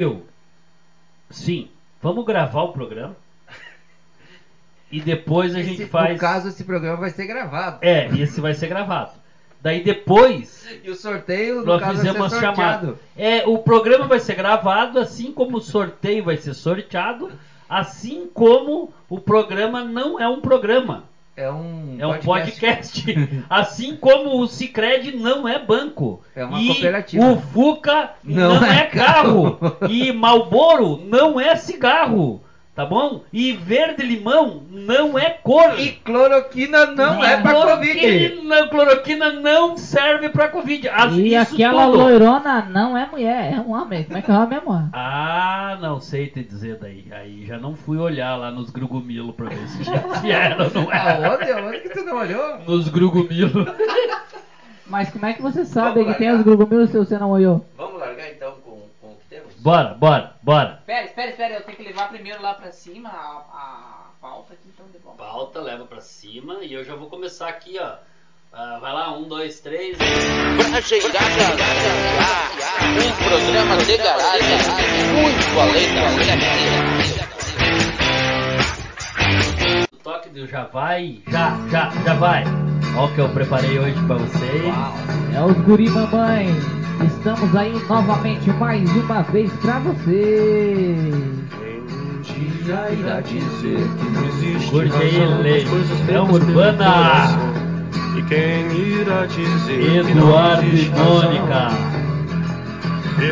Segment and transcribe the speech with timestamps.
[0.00, 0.22] Eu,
[1.28, 1.68] sim,
[2.00, 3.16] vamos gravar o programa.
[4.92, 6.12] E depois a Esse- gente faz.
[6.14, 7.78] No caso, esse programa vai ser gravado.
[7.82, 9.10] É, esse vai ser gravado.
[9.60, 12.98] Daí depois E o sorteio, nós caso, fizemos vai sorteado.
[13.16, 17.32] É, o programa vai ser gravado, assim como o sorteio vai ser sorteado,
[17.68, 21.04] assim como o programa não é um programa.
[21.38, 23.04] É um É um podcast.
[23.48, 26.20] assim como o Cicred não é banco.
[26.34, 27.24] É uma e cooperativa.
[27.24, 29.52] o Fuca não, Não é é carro.
[29.56, 29.76] carro.
[29.88, 32.42] e Malboro não é cigarro.
[32.78, 33.22] Tá bom?
[33.32, 35.80] E verde limão não é cor.
[35.80, 37.98] E cloroquina não, é pra Covid.
[37.98, 40.88] cloroquina, cloroquina não serve pra Covid.
[40.88, 41.98] As- E isso aquela tudo.
[41.98, 44.04] loirona não é mulher, é um homem.
[44.04, 44.90] Como é que é o nome mesmo?
[44.92, 47.04] Ah, não sei te dizer daí.
[47.10, 49.82] Aí já não fui olhar lá nos grugumilo pra ver se,
[50.20, 51.30] se era ou não era.
[51.32, 51.50] Aonde?
[51.50, 52.58] Aonde que tu não olhou?
[52.64, 53.66] Nos grugumilo.
[54.86, 57.64] Mas como é que você sabe Vamos que tem os grugumilos se você não olhou?
[57.76, 59.47] Vamos largar então com, com o que temos?
[59.60, 60.78] Bora, bora, bora.
[60.80, 64.68] Espera, espera, espera, eu tenho que levar primeiro lá pra cima a, a pauta aqui,
[64.72, 65.16] então de bom.
[65.16, 67.94] Pauta, leva pra cima e eu já vou começar aqui, ó.
[68.52, 69.98] Ah, vai lá, um, dois, três.
[69.98, 71.18] Brajeirada
[72.88, 74.58] um programa de garagem
[75.12, 76.08] muito além da.
[79.92, 82.44] O toque do já vai, já, já, já vai.
[82.96, 84.74] Ó o que eu preparei hoje pra vocês.
[85.34, 86.46] É os guri mamãe.
[87.04, 91.12] Estamos aí novamente mais uma vez pra você.
[91.90, 96.04] Um dia irá dizer que não existe Curte aí, É feitas urbana.
[96.06, 97.58] pelo coração.
[98.16, 101.32] E quem irá dizer que não Eduardo e existe razão?
[101.32, 101.68] Mônica.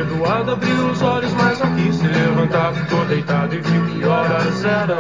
[0.01, 2.73] Eduardo abriu os olhos, mas não quis se levantar.
[2.73, 4.97] Ficou deitado e viu que horas eram.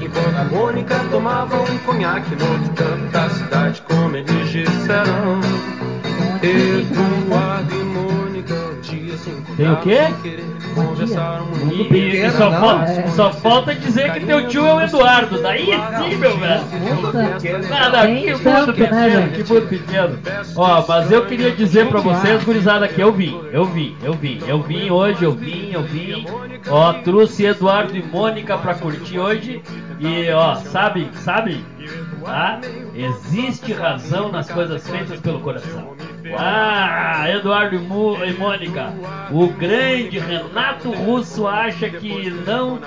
[0.00, 5.40] Enquanto a Mônica tomava um conhaque no outro canto da cidade, como eles disseram.
[6.42, 7.51] Eduardo
[9.56, 9.98] Tem o quê?
[10.74, 12.32] Conversaram muito.
[12.36, 12.60] Só, não?
[12.60, 13.08] falta, É.
[13.08, 15.42] só falta dizer que teu tio é o Eduardo.
[15.42, 16.62] Daí sim, meu velho.
[17.68, 20.18] Nada, que mundo né, pequeno, que mundo pequeno.
[20.56, 24.38] Ó, mas eu queria dizer pra vocês, gurizada, que eu vim, eu vim, eu vim,
[24.46, 26.26] eu vim hoje, eu vim, eu vim.
[26.68, 29.62] Ó, trouxe Eduardo e Mônica pra curtir hoje.
[29.98, 31.64] E ó, sabe, sabe?
[32.24, 32.60] Tá?
[32.94, 35.91] Existe razão nas coisas feitas pelo coração.
[36.38, 38.92] Ah, Eduardo e, Mônica,
[39.30, 42.78] o grande Renato Russo acha que não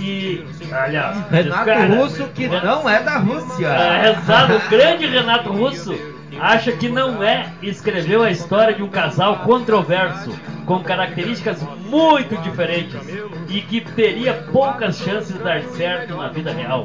[0.00, 3.66] e aliás, Renato descara- Russo, que não é da Rússia.
[3.68, 5.94] é, exato, o grande Renato Russo
[6.40, 10.30] acha que não é escreveu a história de um casal controverso,
[10.66, 13.00] com características muito diferentes
[13.48, 16.84] e que teria poucas chances de dar certo na vida real.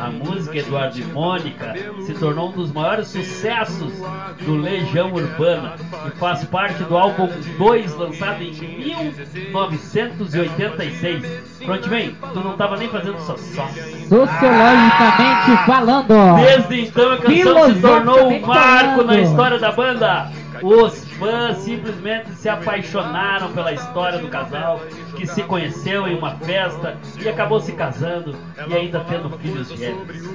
[0.00, 1.72] A música Eduardo e Mônica
[2.04, 3.92] se tornou um dos maiores sucessos
[4.40, 5.74] do Legião Urbana
[6.06, 11.24] e faz parte do álbum 2 lançado em 1986.
[11.64, 13.68] Frontman, tu não tava nem fazendo só só.
[14.08, 16.08] Sociologicamente falando.
[16.36, 20.32] Desde então a canção se tornou um marco na história da banda.
[20.62, 24.80] Os fãs simplesmente se apaixonaram pela história do casal
[25.16, 28.34] que se conheceu em uma festa e acabou se casando
[28.66, 30.30] e ainda tendo filhos gêmeos.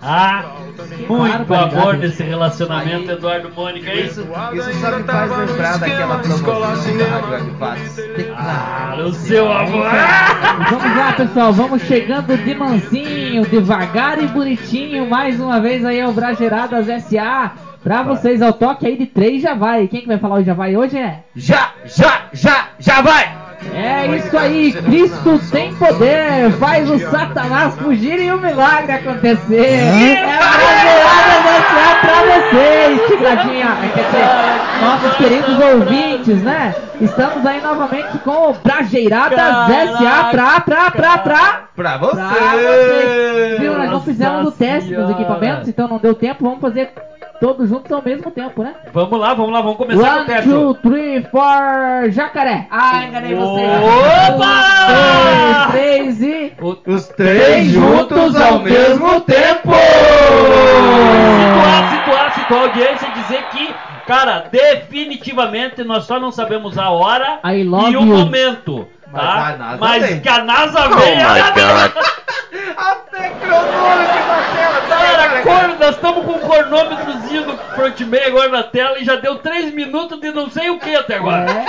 [0.00, 0.44] Ah,
[1.08, 4.20] muito amor nesse relacionamento, Eduardo Mônica, é isso?
[4.52, 7.98] Isso só me faz lembrar daquela promoção da Rádio Faz.
[8.36, 9.88] Ah, o seu amor!
[10.70, 15.08] Vamos lá, pessoal, vamos chegando de mansinho, devagar e bonitinho.
[15.08, 17.67] Mais uma vez aí é o Brageradas SA.
[17.82, 19.86] Pra vocês, ao toque aí de três já vai.
[19.86, 21.20] Quem que vai falar o já vai hoje é?
[21.34, 23.36] Já, já, já, já vai!
[23.74, 29.60] É isso aí, Cristo tem poder, faz o Satanás fugir e o milagre acontecer.
[29.60, 33.66] É Brageradas SA pra vocês, tigradinha.
[33.94, 36.74] Quer dizer, nossos queridos ouvintes, né?
[37.00, 41.18] Estamos aí novamente com o Brageiradas SA pra, pra, pra, pra.
[41.18, 42.20] Pra Pra você!
[42.20, 43.60] vocês.
[43.60, 43.76] Viu?
[43.78, 45.12] Nós não fizemos o teste nos Senhora.
[45.12, 46.44] equipamentos, então não deu tempo.
[46.44, 46.92] Vamos fazer
[47.40, 48.74] todos juntos ao mesmo tempo, né?
[48.92, 50.48] Vamos lá, vamos lá, vamos começar com o One, teste.
[50.50, 52.66] two, three, four, jacaré.
[52.70, 53.70] Ah, enganei vocês.
[54.34, 54.54] Opa!
[54.88, 56.52] Um, dois, três e...
[56.86, 59.72] Os três juntos ao mesmo tempo!
[61.38, 63.74] Situar, situar, situar a audiência e dizer que,
[64.06, 68.06] cara, definitivamente nós só não sabemos a hora I love e o you.
[68.06, 68.86] momento.
[69.10, 69.46] Mas Tá?
[69.48, 70.20] a NASA Mas vem.
[70.20, 71.26] que a NASA veio.
[72.76, 74.80] Até cronômetro na tela!
[74.88, 79.36] Cara, cor, nós estamos com um cronômetrozinho do frontman agora na tela e já deu
[79.38, 81.46] 3 minutos de não sei o que até agora.
[81.50, 81.66] É.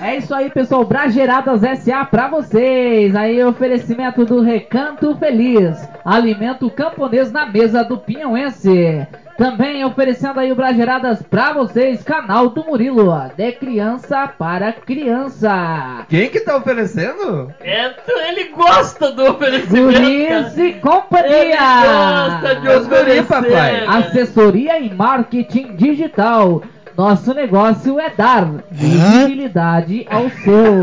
[0.00, 0.84] É isso aí, pessoal.
[0.84, 3.14] Brageradas SA pra vocês.
[3.14, 5.88] Aí, oferecimento do Recanto Feliz.
[6.04, 9.06] Alimento camponês na mesa do Pinhõense.
[9.36, 16.06] Também oferecendo aí o Brageradas pra vocês, canal do Murilo, de criança para criança.
[16.08, 17.52] Quem que tá oferecendo?
[17.60, 17.92] É,
[18.28, 19.92] ele gosta do oferecimento.
[19.92, 21.34] Guris e companhia.
[21.34, 23.24] Ele gosta de oferecer.
[23.24, 23.72] papai.
[23.80, 23.86] né?
[23.88, 26.62] Assessoria em marketing digital.
[26.96, 30.80] Nosso negócio é dar visibilidade ao seu.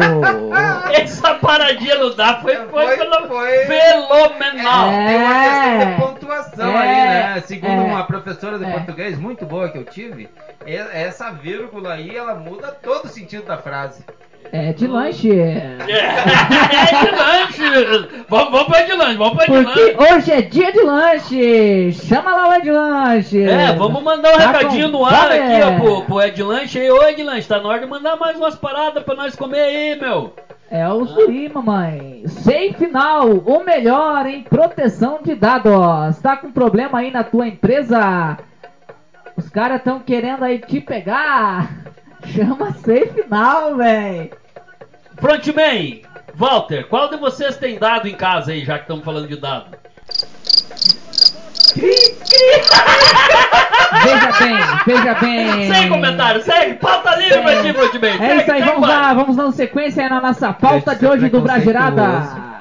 [0.94, 4.90] Essa paradinha não dá, foi, foi, Foi- feno- foi- fenomenal.
[4.90, 5.08] É.
[5.08, 7.42] Tem uma questão de pontuação É, aí, né?
[7.46, 8.72] Segundo é, uma professora de é.
[8.72, 10.30] português muito boa que eu tive,
[10.66, 14.04] e- essa vírgula aí, ela muda todo o sentido da frase.
[14.54, 15.32] É de lanche.
[15.32, 18.24] É, é de lanche.
[18.28, 20.14] Vamos, vamos pra de lanche, vamos pra de Porque lanche.
[20.14, 21.94] hoje é dia de lanche.
[21.94, 23.44] Chama lá o Ed Lanche.
[23.44, 26.80] É, vamos mandar um Tá recadinho com no ar aqui, ó, pro, pro Ed Lanche
[26.80, 26.92] aí.
[26.92, 30.00] Ô, Ed Lanche, tá na hora de mandar mais umas paradas pra nós comer aí,
[30.00, 30.34] meu.
[30.70, 32.24] É o Suri, mamãe.
[32.28, 36.18] Safe Now, o melhor em proteção de dados.
[36.22, 38.38] Tá com problema aí na tua empresa?
[39.38, 41.70] Os caras estão querendo aí te pegar?
[42.26, 44.32] Chama Safe Now, véi.
[45.20, 46.02] Frontman,
[46.36, 49.78] Walter, qual de vocês tem dado em casa aí, já que estamos falando de dado?
[54.04, 55.74] Veja bem, veja bem.
[55.74, 58.10] Sem comentário, segue, pauta livre pra ti, Frontman.
[58.10, 58.90] É segue, isso aí, vamos vai.
[58.90, 62.02] lá, vamos dando sequência aí na nossa pauta de hoje do Bragerada.
[62.02, 62.52] preconceituoso.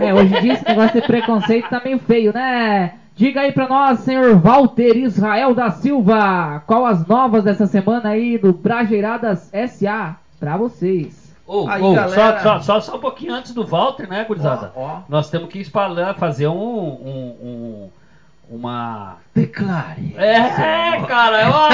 [0.00, 2.92] É, hoje em dia esse negócio de preconceito tá meio feio, né?
[3.16, 8.36] Diga aí pra nós, senhor Walter Israel da Silva, qual as novas dessa semana aí
[8.38, 11.22] do Brageiradas SA pra vocês.
[11.46, 12.40] Ô, Aí, ô, galera.
[12.40, 14.72] só, só, só, só um pouquinho antes do Walter, né, gurizada?
[14.74, 14.98] Ó, ó.
[15.08, 17.90] Nós temos que espalhar, fazer um, um, um-
[18.50, 19.16] uma...
[19.34, 20.14] Declare.
[20.16, 21.68] É, cara, ó,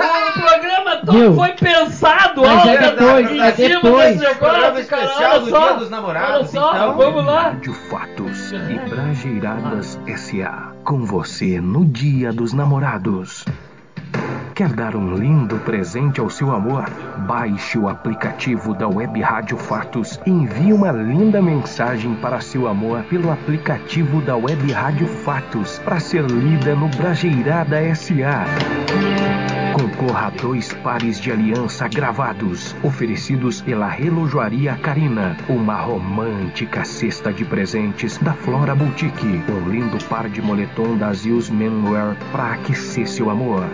[0.00, 4.18] o programa todo foi pensado, ó, é depois, em é cima depois.
[4.18, 6.96] desse negócio, cara, especial olha do só, Dia dos Namorados, olha só, então.
[6.96, 7.42] vamos lá.
[7.42, 10.72] Rádio Fatos e Brageiradas S.A.
[10.84, 13.44] Com você no Dia dos Namorados.
[14.54, 16.88] Quer dar um lindo presente ao seu amor?
[17.26, 23.02] Baixe o aplicativo da Web Rádio Fatos e envie uma linda mensagem para seu amor
[23.04, 28.44] pelo aplicativo da Web Rádio Fatos para ser lida no Brageirada S.A.
[30.06, 35.36] Concorra a dois pares de aliança gravados, oferecidos pela Relojoaria Carina.
[35.48, 39.42] Uma romântica cesta de presentes da Flora Boutique.
[39.50, 43.64] Um lindo par de moletom da Zills Menwear para aquecer seu amor.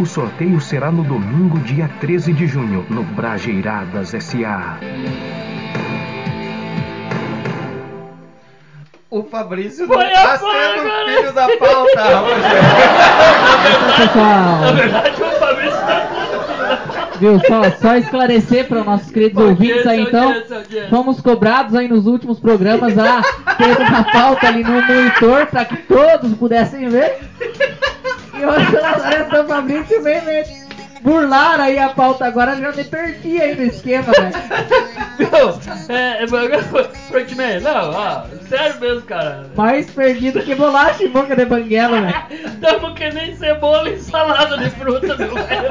[0.00, 4.78] O sorteio será no domingo, dia 13 de junho, no Brageiradas S.A.
[9.12, 11.04] O Fabrício Foi não tá sendo cara.
[11.04, 12.62] filho da pauta, Rogério.
[14.04, 17.38] Então, Na verdade, o Fabrício tá viu?
[17.46, 20.28] Só, só esclarecer para nossos queridos ouvintes aí, então.
[20.32, 20.88] Audiência.
[20.88, 23.20] Fomos cobrados aí nos últimos programas a
[23.58, 27.18] ter uma pauta ali no monitor para que todos pudessem ver.
[27.38, 30.61] E hoje a São Fabrício vem me
[31.02, 34.32] burlar aí a pauta agora, já me perdi aí no esquema, velho.
[35.18, 36.26] Meu, é, é,
[37.08, 39.50] Frontman, não, ó, sério mesmo, cara.
[39.56, 42.14] Mais perdido que bolacha em boca de banguela, velho.
[42.60, 45.68] Tamo que nem cebola e salada de fruta, meu velho.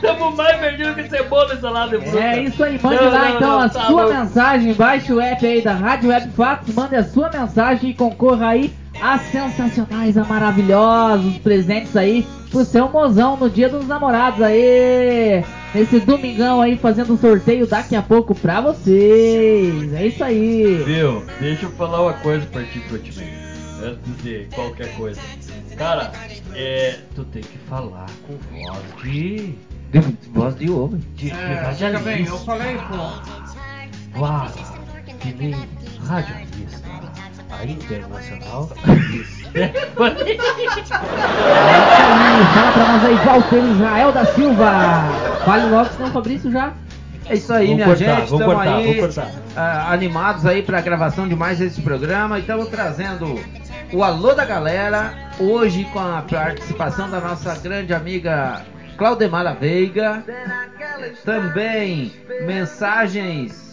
[0.00, 2.24] Tamo mais perdido que cebola e salada de fruta.
[2.24, 4.14] É isso aí, mande Não, lá não, então não, a tá sua louco.
[4.18, 8.48] mensagem, baixe o app aí da Rádio Web Fatos, mande a sua mensagem e concorra
[8.48, 15.44] aí a sensacionais, a maravilhosos presentes aí pro seu mozão no dia dos namorados aí.
[15.74, 19.92] Nesse domingão aí fazendo um sorteio daqui a pouco pra vocês.
[19.92, 20.82] É isso aí.
[20.84, 23.26] Viu, deixa eu falar uma coisa pra ti, Frontman.
[23.82, 25.20] Antes de qualquer coisa.
[25.76, 26.10] Cara,
[26.54, 26.98] é.
[27.14, 29.54] Tu tem que falar com voz de.
[29.92, 30.00] De
[30.32, 31.00] voz de homem.
[31.14, 32.36] de, de É, radialista.
[32.38, 34.18] falei, pô.
[34.18, 34.52] Voz
[35.20, 35.54] que nem
[36.02, 36.55] radialista.
[37.58, 38.66] A internacional.
[38.66, 40.14] Fala
[42.72, 45.08] pra nós aí, Walter Israel da Silva.
[45.44, 46.74] Fale logo, senão o Fabrício já.
[47.28, 48.22] É isso aí, Vamos minha cortar, gente.
[48.24, 48.76] Estamos cortar,
[49.24, 52.38] aí ah, animados aí para a gravação de mais esse programa.
[52.38, 53.40] E estamos trazendo
[53.92, 58.62] o Alô da Galera, hoje com a participação da nossa grande amiga
[58.96, 60.22] Claudemara Veiga.
[61.24, 62.12] Também
[62.46, 63.65] mensagens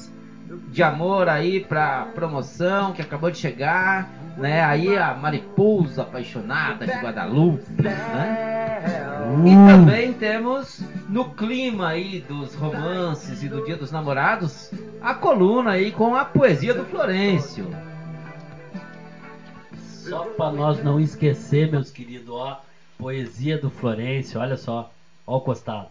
[0.70, 4.64] de amor aí para promoção que acabou de chegar, né?
[4.64, 8.80] Aí a mariposa apaixonada de Guadalupe, né?
[9.46, 15.72] E também temos no clima aí dos romances e do Dia dos Namorados, a coluna
[15.72, 17.70] aí com a poesia do Florencio.
[19.78, 22.62] Só pra nós não esquecer, meus queridos, ó.
[22.98, 24.92] Poesia do Florencio, olha só.
[25.26, 25.90] Ó o costado.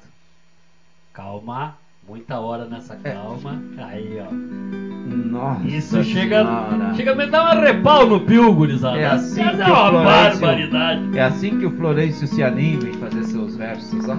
[1.12, 1.76] Calma,
[2.08, 3.60] muita hora nessa calma.
[3.78, 4.32] Aí, ó.
[4.32, 6.94] Nossa Isso chega, Senhora.
[6.94, 8.96] chega a me dar uma repau no pio, gurizada.
[8.98, 11.18] É assim que é o uma Florencio- barbaridade.
[11.18, 14.16] É assim que o Florencio se anima em fazer seus versos, ó.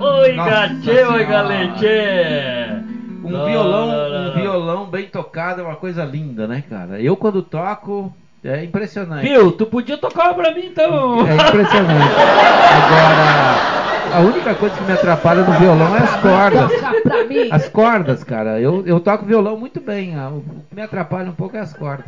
[0.00, 1.86] Oi, gatê, oi, galete.
[3.24, 3.88] Um violão,
[4.30, 7.00] um violão bem tocado é uma coisa linda, né, cara?
[7.02, 9.26] Eu quando toco é impressionante.
[9.28, 9.52] Viu?
[9.52, 11.26] Tu podia tocar pra mim, então.
[11.26, 12.14] É impressionante.
[12.76, 16.80] Agora, a única coisa que me atrapalha no violão é as cordas.
[16.80, 17.48] Toca pra mim.
[17.50, 18.60] As cordas, cara.
[18.60, 20.14] Eu, eu toco violão muito bem.
[20.16, 22.06] ah, O que me atrapalha um pouco é as cordas.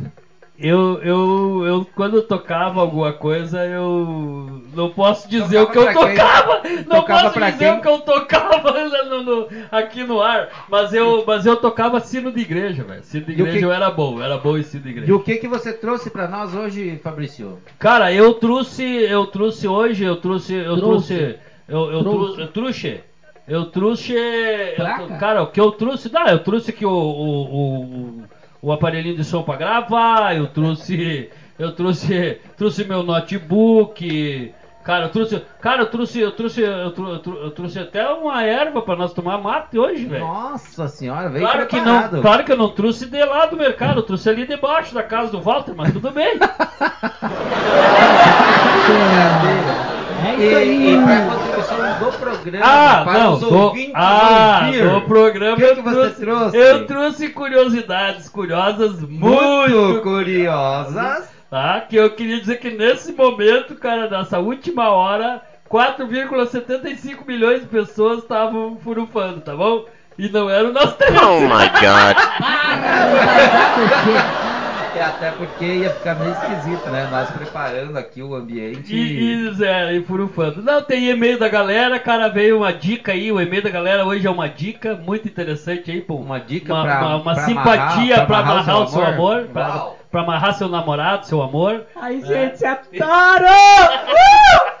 [0.63, 6.05] Eu, eu, eu, quando tocava alguma coisa, eu não posso dizer o que eu Tocava
[6.07, 6.15] quem?
[6.15, 6.61] tocava.
[6.87, 7.77] Não Tocava posso dizer quem?
[7.77, 8.71] o que eu tocava
[9.09, 10.49] no- no- aqui no ar.
[10.69, 13.01] Mas eu, mas eu tocava sino de igreja, velho.
[13.03, 15.09] Sino de igreja que- eu era bom, eu era bom em sino de igreja.
[15.11, 17.57] E o que que você trouxe pra nós hoje, Fabrício?
[17.79, 21.15] Cara, eu trouxe, eu trouxe hoje, eu trouxe, eu Trouxe.
[21.15, 22.41] trouxe, eu, eu, Trouxe.
[22.41, 22.99] eu trouxe,
[23.47, 28.23] eu trouxe, eu cara, o que eu trouxe, não, eu trouxe aqui o, o, o,
[28.61, 34.53] o aparelhinho de som pra gravar, eu trouxe, eu trouxe, trouxe meu notebook,
[34.83, 38.07] cara, eu trouxe, cara, eu trouxe, eu trouxe, eu trouxe, eu trou- eu trouxe até
[38.09, 40.25] uma erva pra nós tomar mate hoje, velho.
[40.25, 43.99] Nossa senhora, veio Claro que, não, claro que eu não trouxe de lá do mercado,
[43.99, 46.37] eu trouxe ali debaixo da casa do Walter, mas tudo bem.
[50.23, 50.93] É E, isso aí.
[50.93, 51.77] e pra contribuição
[52.11, 54.89] do programa, Ah, para não, os do, ouvintes ah, ouvir.
[54.89, 56.57] do programa O que eu, que você trouxe, trouxe?
[56.57, 61.23] eu trouxe curiosidades curiosas muito muito, curiosas.
[61.49, 61.81] tá?
[61.81, 68.19] Que eu queria dizer que nesse momento, cara, nessa última hora, 4,75 milhões de pessoas
[68.19, 69.85] estavam furufando, tá bom?
[70.19, 71.15] E não eram nós três.
[71.21, 72.17] Oh my god.
[74.93, 77.07] É até porque ia ficar meio esquisito, né?
[77.09, 78.93] Nós preparando aqui o ambiente.
[78.93, 80.61] E, e, Zé, e furufando.
[80.61, 84.27] Não, tem e-mail da galera, cara, veio uma dica aí, o e-mail da galera hoje
[84.27, 86.15] é uma dica muito interessante aí, pô.
[86.15, 89.05] Uma dica uma, pra- uma, uma pra simpatia amarrar- pra pra amarrar, amarrar o seu
[89.05, 89.97] amor, pra, Uau.
[90.11, 91.85] pra amarrar seu namorado, seu amor.
[91.95, 93.45] Ai, gente, adoro!
[93.45, 94.80] É,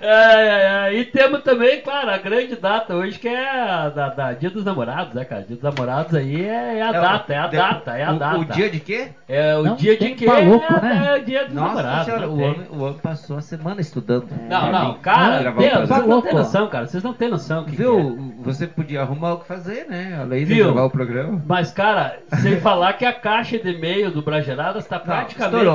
[0.00, 0.94] é, é.
[0.94, 4.64] E temos também, claro, a grande data hoje que é a da, da Dia dos
[4.64, 5.42] Namorados, né, cara?
[5.42, 8.12] Dia dos Namorados aí é, é a É, data, é a de- data, é a
[8.12, 8.38] o, data.
[8.38, 9.08] O dia de quê?
[9.28, 10.26] É o Não dia de quê?
[10.26, 11.12] maluco, é, né?
[11.14, 12.04] é o dia dos Nossa namorados.
[12.06, 14.26] senhora, não o homem, o homem passou a semana estudando.
[14.48, 15.86] Não, não, cara, programa.
[15.86, 16.86] vocês não têm noção, cara.
[16.86, 17.84] Vocês não têm noção que, que é.
[17.84, 18.34] Viu?
[18.42, 20.18] Você podia arrumar o que fazer, né?
[20.20, 21.42] Além de gravar o programa.
[21.46, 25.16] Mas, cara, sem falar que a caixa de e-mail do Brageradas tá estourou,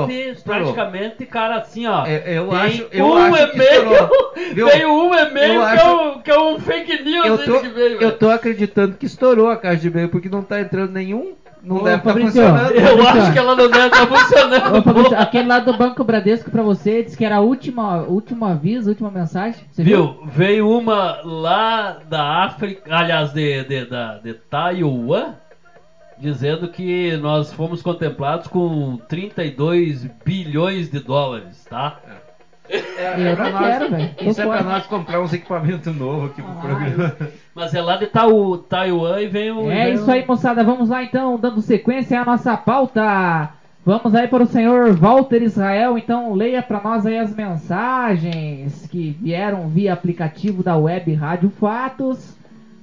[0.06, 0.60] praticamente, estourou.
[0.74, 2.04] praticamente, cara, assim, ó.
[2.06, 4.54] É, eu tem acho- eu um acho que e-mail.
[4.54, 4.66] Viu?
[4.68, 7.68] veio um e-mail que, acho- é um, que é um fake news Eu tô, que
[7.68, 11.34] veio, eu tô acreditando que estourou a caixa de e-mail porque não tá entrando nenhum.
[11.62, 12.70] Não Ô, deve estar Fabrício, funcionando.
[12.72, 15.10] Eu acho que ela não deve estar funcionando.
[15.10, 18.90] Ô, aquele lá do Banco Bradesco pra você disse que era a última, último aviso,
[18.90, 19.64] última mensagem.
[19.72, 20.12] Você viu?
[20.12, 20.26] Viu?
[20.26, 25.34] Veio uma lá da África, aliás, de, de, da, de Taiwan,
[26.18, 31.98] dizendo que nós fomos contemplados com 32 bilhões de dólares, tá?
[32.68, 34.10] É, Eu pra não nós- quero, velho.
[34.22, 37.16] Isso é pra nós comprar uns equipamentos novos aqui pro Ah, programa.
[37.54, 39.70] Mas é lá de Tau, Taiwan e vem o.
[39.70, 40.64] É vem isso o- aí, moçada.
[40.64, 43.50] Vamos lá então, dando sequência à nossa pauta.
[43.84, 45.96] Vamos aí para o senhor Walter Israel.
[45.96, 52.36] Então, leia para nós aí as mensagens que vieram via aplicativo da web Rádio Fatos.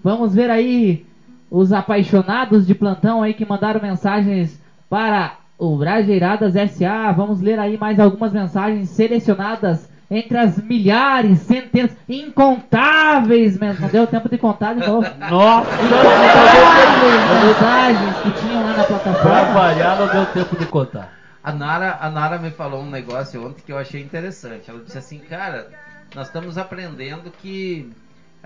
[0.04, 1.06] Vamos ver aí
[1.52, 7.12] os apaixonados de plantão aí que mandaram mensagens para o Brajeiradas SA.
[7.12, 14.06] Vamos ler aí mais algumas mensagens selecionadas entre as milhares, centenas, incontáveis, men- não deu
[14.06, 15.08] tempo de contar de novo.
[15.30, 15.70] Nossa!
[15.82, 19.44] Incontáveis mensagens que tinham lá na plataforma.
[19.54, 21.12] variar, não deu tempo de contar.
[21.44, 24.70] A Nara, a Nara me falou um negócio ontem que eu achei interessante.
[24.70, 25.68] Ela disse assim, cara,
[26.16, 27.92] nós estamos aprendendo que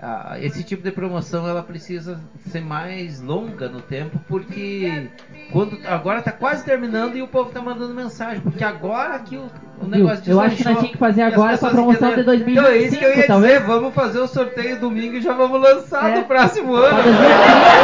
[0.00, 5.08] ah, esse tipo de promoção ela precisa ser mais longa no tempo, porque
[5.52, 9.50] quando agora tá quase terminando e o povo tá mandando mensagem, porque agora que o,
[9.82, 12.48] o negócio eu acho que nós tinha que fazer agora pessoas promoção de entenderam.
[12.48, 13.52] Então é isso que eu ia 2025, talvez.
[13.54, 16.16] dizer, vamos fazer o sorteio domingo e já vamos lançar É.
[16.18, 17.02] no próximo ano.
[17.02, 17.28] 2030,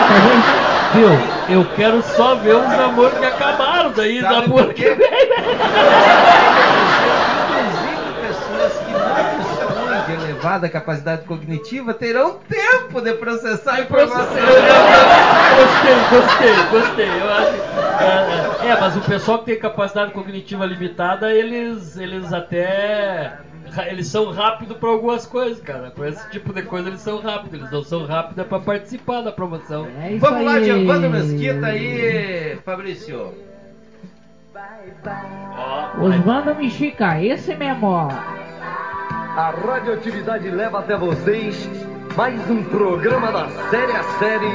[0.09, 0.45] talvez.
[0.95, 1.09] Viu?
[1.57, 4.85] Eu quero só ver os namoros que acabaram daí Sabe da por porra quê?
[4.85, 5.09] que vem.
[7.45, 8.99] Inclusive pessoas que não
[9.39, 14.37] dispõem de elevada capacidade cognitiva terão tempo de processar a informação.
[15.57, 17.09] Gostei, gostei, gostei.
[17.09, 17.55] Eu acho.
[18.03, 23.39] É, é, é, mas o pessoal que tem capacidade cognitiva limitada, eles, eles até.
[23.89, 25.91] Eles são rápidos pra algumas coisas, cara.
[25.91, 27.59] Pra esse tipo de coisa eles são rápidos.
[27.59, 29.89] Eles não são rápidos pra participar da promoção.
[30.01, 30.65] É Vamos lá, aí.
[30.65, 33.33] de Evandro Mesquita aí, Fabrício.
[36.01, 38.09] Osvaldo Mexica, esse mesmo.
[39.37, 41.69] A radioatividade leva até vocês
[42.17, 44.47] Mais um programa da série a série.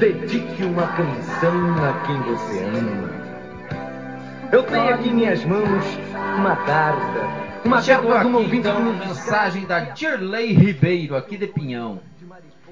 [0.00, 3.10] Dedique uma canção a quem você ama.
[4.50, 5.84] Eu tenho aqui em minhas mãos
[6.36, 7.20] uma carta.
[7.64, 12.00] Uma Chegou carta de aqui, ouvinte então, uma mensagem da Dirley Ribeiro, aqui de Pinhão.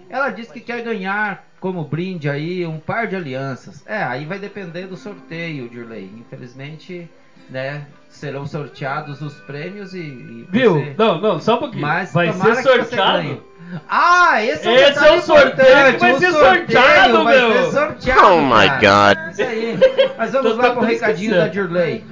[0.09, 3.87] Ela disse que quer ganhar como brinde aí um par de alianças.
[3.87, 6.11] É, aí vai depender do sorteio, Dirley.
[6.19, 7.09] Infelizmente,
[7.49, 7.87] né,
[8.21, 9.99] serão sorteados os prêmios e...
[9.99, 10.75] e Viu?
[10.75, 11.83] você- Não, não, só um pouquinho.
[11.83, 13.43] Mas vai ser sorteado.
[13.89, 17.53] Ah, esse é o Esse é o sorteio que vai ser sorteado, vai meu.
[17.53, 18.69] ser sorteado, Oh my.
[18.81, 19.33] God.
[19.33, 19.79] Isso aí.
[20.19, 22.05] Mas vamos lá pro recadinho da Dirley.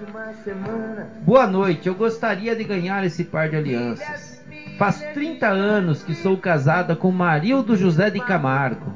[1.23, 4.39] Boa noite, eu gostaria de ganhar esse par de alianças.
[4.79, 8.95] Faz 30 anos que sou casada com Marildo José de Camargo.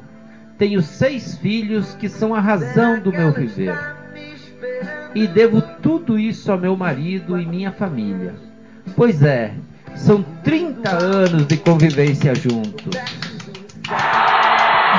[0.57, 3.77] Tenho seis filhos que são a razão do meu viver.
[5.15, 8.33] E devo tudo isso ao meu marido e minha família.
[8.95, 9.53] Pois é,
[9.95, 12.97] são 30 anos de convivência juntos.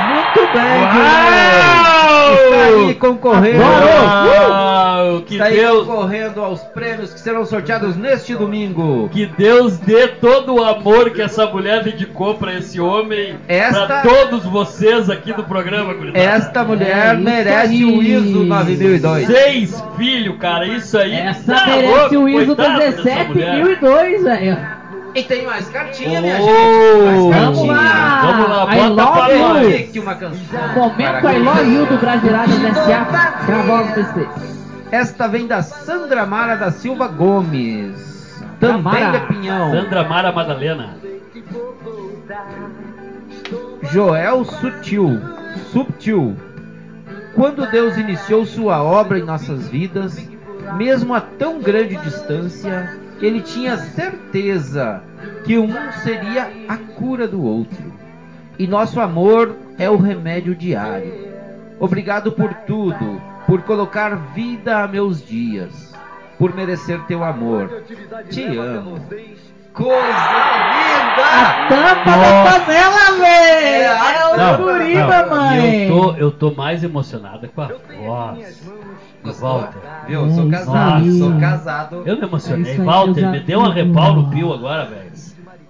[0.07, 1.74] Muito bem, Dirley.
[2.33, 3.59] Está aí concorrendo.
[3.63, 9.09] Uau, que Está aí Deus, concorrendo aos prêmios que serão sorteados neste domingo.
[9.13, 14.03] que Deus dê todo o amor que essa mulher dedicou pra esse homem, Esta- pra
[14.03, 16.19] todos vocês aqui do programa, gurizada.
[16.19, 17.85] Esta mulher É merece aí.
[17.85, 19.27] o ISO 9002.
[19.27, 23.65] Seis filhos, cara, isso aí Essa tá merece louco, o ISO coitada dessa mulher.
[23.65, 24.84] 17002, velho.
[25.15, 26.51] E tem mais cartinha, minha gente.
[27.05, 27.73] Mais Vamos cartinha.
[27.73, 28.21] lá.
[28.33, 29.69] Vamos lá, I bota pra nós.
[29.69, 30.75] Dedique uma canção.
[30.75, 33.45] Momento I love you do Brasileiradas S.A.
[33.47, 34.29] pra voz vocês.
[34.91, 38.43] Esta vem da Sandra Mara da Silva Gomes.
[38.59, 39.21] Também Mara.
[39.21, 39.71] de Pinhão.
[39.71, 40.97] Sandra Mara Madalena.
[43.83, 45.21] Joel Sutil.
[45.73, 46.37] Subtil.
[47.35, 50.29] Quando Deus iniciou sua obra em nossas vidas,
[50.77, 55.03] mesmo a tão grande distância, ele tinha certeza
[55.45, 57.93] que um seria a cura do outro.
[58.59, 61.13] E nosso amor é o remédio diário.
[61.79, 65.93] Obrigado por tudo, por colocar vida a meus dias,
[66.39, 67.83] por merecer teu amor.
[68.31, 68.99] Te amo.
[69.75, 69.93] Coisa
[70.71, 71.69] linda!
[71.69, 72.61] Tampa da Nossa.
[72.61, 73.83] panela, velho!
[73.83, 74.63] É a É o tampa.
[74.63, 75.89] Curiba, Não, mãe!
[75.89, 78.63] eu tô, eu tô mais emocionada com a voz
[79.23, 79.49] do Gostou?
[79.61, 79.79] Walter.
[80.07, 80.31] Viu?
[80.31, 82.03] Sou É casado, isso sou casado.
[82.07, 82.73] Eu me emocionei.
[82.73, 83.83] É aí, Walter, meus me deu um amigos.
[83.97, 85.13] arrepau no pio agora, velho.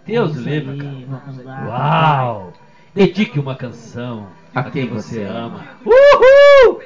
[0.06, 1.66] Deus É livre, cara.
[1.68, 2.52] Uau!
[2.94, 5.60] Dedique uma canção A a, quem quem você você ama.
[5.84, 6.43] Uhul!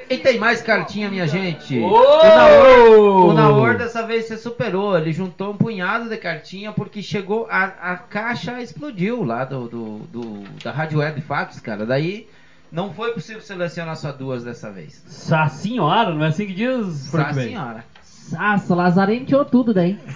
[0.09, 1.79] E tem mais cartinha, minha gente.
[1.79, 1.87] Oh!
[1.87, 4.97] O Naor, o Naor dessa vez se superou.
[4.97, 7.47] Ele juntou um punhado de cartinha porque chegou.
[7.49, 11.85] A, a caixa explodiu lá do, do, do- da Rádio Web Fax, cara.
[11.85, 12.27] Daí
[12.71, 15.03] não foi possível selecionar só duas dessa vez.
[15.07, 16.85] Sa senhora, não é assim que diz?
[17.23, 17.85] Sá senhora.
[18.31, 19.97] Nossa, o Lazarenteou tudo daí.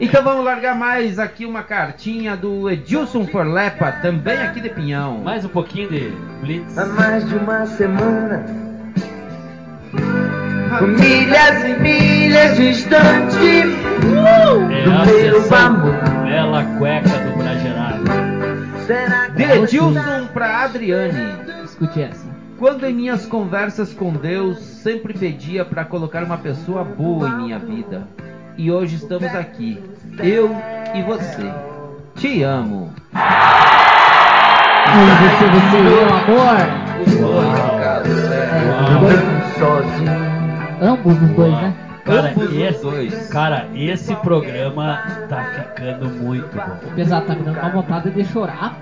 [0.00, 5.18] Então vamos largar mais aqui uma cartinha do Edilson Forlepa, também aqui de Pinhão.
[5.18, 6.78] Mais um pouquinho de Blitz.
[6.78, 8.44] Há mais de uma semana,
[10.86, 13.62] Milhas e milhas distante.
[14.70, 15.94] É do a meu amor.
[16.24, 18.04] Bela Cueca do Bragerado.
[18.86, 21.34] Será De Edilson pra Adriane.
[21.64, 22.27] Escute essa.
[22.58, 27.58] Quando em minhas conversas com Deus sempre pedia para colocar uma pessoa boa em minha
[27.58, 28.08] vida.
[28.56, 29.80] E hoje estamos aqui,
[30.18, 30.50] eu
[30.94, 31.52] e você.
[32.16, 32.92] Te amo.
[34.88, 36.56] Você, você, meu amor.
[37.06, 38.10] Os dois, no caso.
[38.32, 39.58] É.
[39.58, 40.28] Sozinho?
[40.80, 41.74] ambos os dois, né?
[42.04, 43.28] Cara, esse, dois.
[43.28, 46.78] cara, esse programa tá ficando muito bom.
[46.90, 48.74] Apesar tá me dando uma vontade de chorar.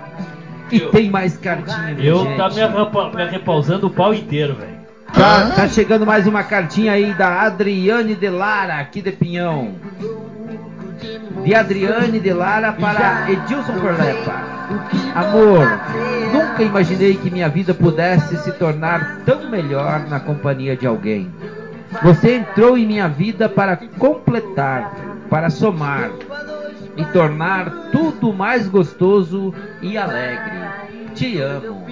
[0.71, 2.37] E tem mais cartinha, minha Eu gente.
[2.37, 4.77] tá me, arrapa- me repausando o pau inteiro, velho.
[5.13, 9.75] Tá, tá chegando mais uma cartinha aí da Adriane de Lara, aqui de Pinhão.
[11.45, 14.33] De Adriane de Lara para Edilson Forlepa.
[15.15, 15.65] Amor,
[16.33, 21.31] nunca imaginei que minha vida pudesse se tornar tão melhor na companhia de alguém.
[22.03, 24.93] Você entrou em minha vida para completar,
[25.29, 26.09] para somar
[26.97, 30.57] e tornar tudo mais gostoso e alegre.
[31.15, 31.85] Te amo.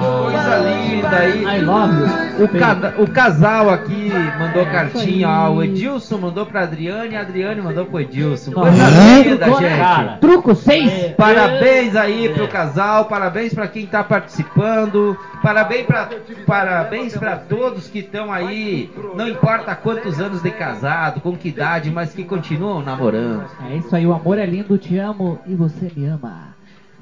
[0.00, 1.44] Coisa linda aí.
[1.44, 1.94] I love
[2.38, 2.44] you.
[2.44, 3.99] O, cada- o casal aqui
[4.38, 5.50] mandou É, cartinha, ó.
[5.52, 8.52] O Edilson mandou pra Adriane, a Adriane mandou pro Edilson.
[8.52, 9.78] Coisa é, linda, gente.
[9.78, 10.92] Cara, Truco 6.
[10.92, 11.08] É.
[11.10, 12.32] Parabéns aí É.
[12.32, 16.08] pro casal, parabéns pra quem tá participando, parabéns pra,
[16.46, 21.90] parabéns pra todos que estão aí, não importa quantos anos de casado, com que idade,
[21.90, 23.44] mas que continuam namorando.
[23.70, 26.50] É isso aí, o amor é lindo, te amo e você me ama.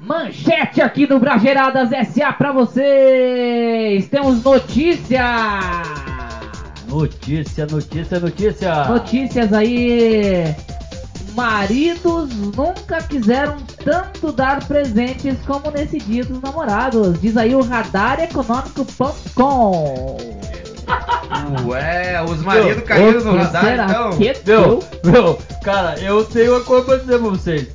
[0.01, 4.07] Manchete aqui do Brageiradas SA pra vocês!
[4.07, 5.21] Temos notícia!
[6.89, 8.85] Notícia, notícia, notícia.
[8.85, 10.55] Notícias aí.
[11.35, 17.21] Maridos nunca quiseram tanto dar presentes como nesse dia dos namorados.
[17.21, 20.17] Diz aí o radareconômico.com.
[21.67, 24.09] Ué, os maridos Meu, caíram no radar, será então.
[24.17, 24.83] que Meu, deu?
[25.03, 27.67] meu, cara, eu tenho uma coisa pra dizer pra vocês.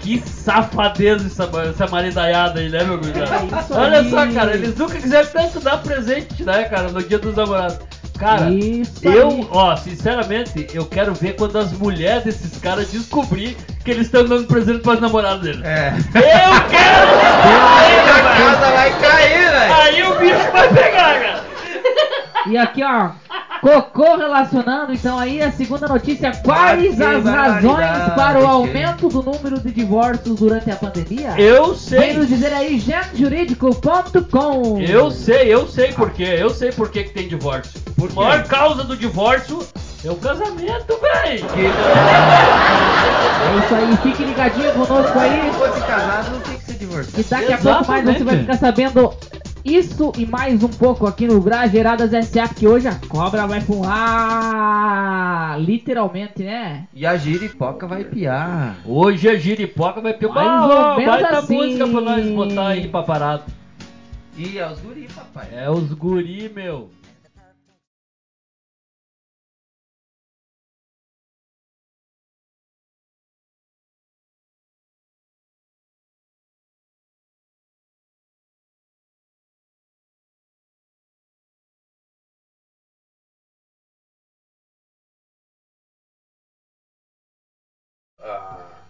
[0.00, 3.36] Que safadeza essa, essa maridaiada aí, né, meu gurizada?
[3.36, 4.10] É Olha aí.
[4.10, 7.78] só, cara, eles nunca quiseram tanto dar presente, né, cara, no dia dos namorados.
[8.22, 9.48] Cara, Isso eu, aí.
[9.50, 14.46] ó, sinceramente, eu quero ver quando as mulheres desses caras descobrir que eles estão dando
[14.46, 15.60] presente pras namoradas deles.
[15.64, 15.92] É.
[16.14, 17.10] Eu quero!
[17.74, 19.74] Aí a casa vai cair, velho.
[19.74, 21.44] aí o bicho vai pegar, cara!
[22.46, 23.10] E aqui, ó,
[23.62, 29.60] Cocô relacionando, então aí a segunda notícia, quais as razões para o aumento do número
[29.60, 31.32] de divórcios durante a pandemia?
[31.38, 32.12] Eu Vem sei!
[32.14, 34.80] nos dizer aí, genjurídico.com.
[34.80, 36.34] Eu sei, eu sei por quê.
[36.36, 37.80] Eu sei por que, que tem divórcio.
[37.96, 38.14] Por A quê?
[38.16, 39.60] maior causa do divórcio
[40.04, 41.42] é o casamento, véi.
[43.42, 45.50] É isso aí, fique ligadinho conosco aí.
[45.50, 47.20] Se fosse casado, não tem que ser divorciado.
[47.20, 49.12] E daqui a pouco mais você vai ficar sabendo
[49.64, 55.58] isso e mais um pouco aqui no Grageiradas SA, porque hoje a cobra vai voar.
[55.60, 56.88] Literalmente, né?
[56.92, 58.78] E a giripoca vai piar.
[58.84, 61.56] Hoje a giripoca vai pegar Mais uma ou menos baita assim.
[61.56, 63.44] música pra nós botar aí pra parado.
[64.36, 65.48] E é os guri, papai.
[65.52, 66.90] É os guri, meu.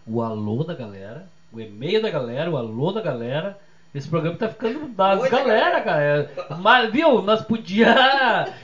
[0.06, 3.58] O alô da galera, o e-mail da galera, o alô da galera.
[3.94, 6.02] Esse programa tá ficando das Muita galera, cara.
[6.02, 6.28] É,
[6.60, 7.94] Mas, viu, nós podia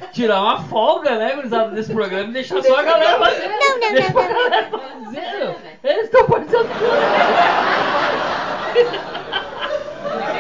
[0.11, 3.46] tirar uma folga, né, gurizada, desse programa e deixar só a galera fazer.
[3.48, 5.57] Não, não, Deixa a galera fazer.
[5.85, 6.68] Eles estão participando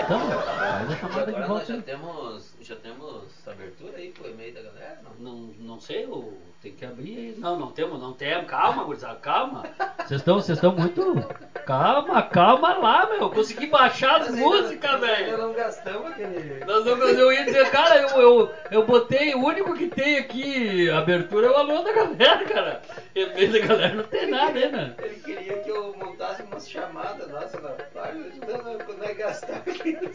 [0.04, 1.76] Então, faz a chamada de Agora nós volta.
[1.76, 4.98] já temos, já temos abertura aí pro e-mail da galera?
[5.20, 5.32] Não?
[5.32, 7.34] Não, não sei, eu tem que abrir aí.
[7.38, 8.46] Não, não temos, não temos.
[8.48, 9.62] Calma, gurizada, calma.
[9.98, 11.24] Vocês estão, vocês estão muito.
[11.64, 13.30] Calma, calma lá, meu.
[13.30, 15.38] Consegui baixar as músicas, velho.
[15.38, 16.64] não gastamos aquele.
[16.64, 20.90] Nós vamos, eu ia dizer, cara, eu, eu, eu botei, o único que tem aqui
[20.90, 22.82] abertura é o alô da galera, cara.
[23.14, 24.94] E-mail da galera não tem nada, hein, né?
[24.98, 29.40] Ele queria que eu montasse umas chamadas nossas na página, ajudando quando nós.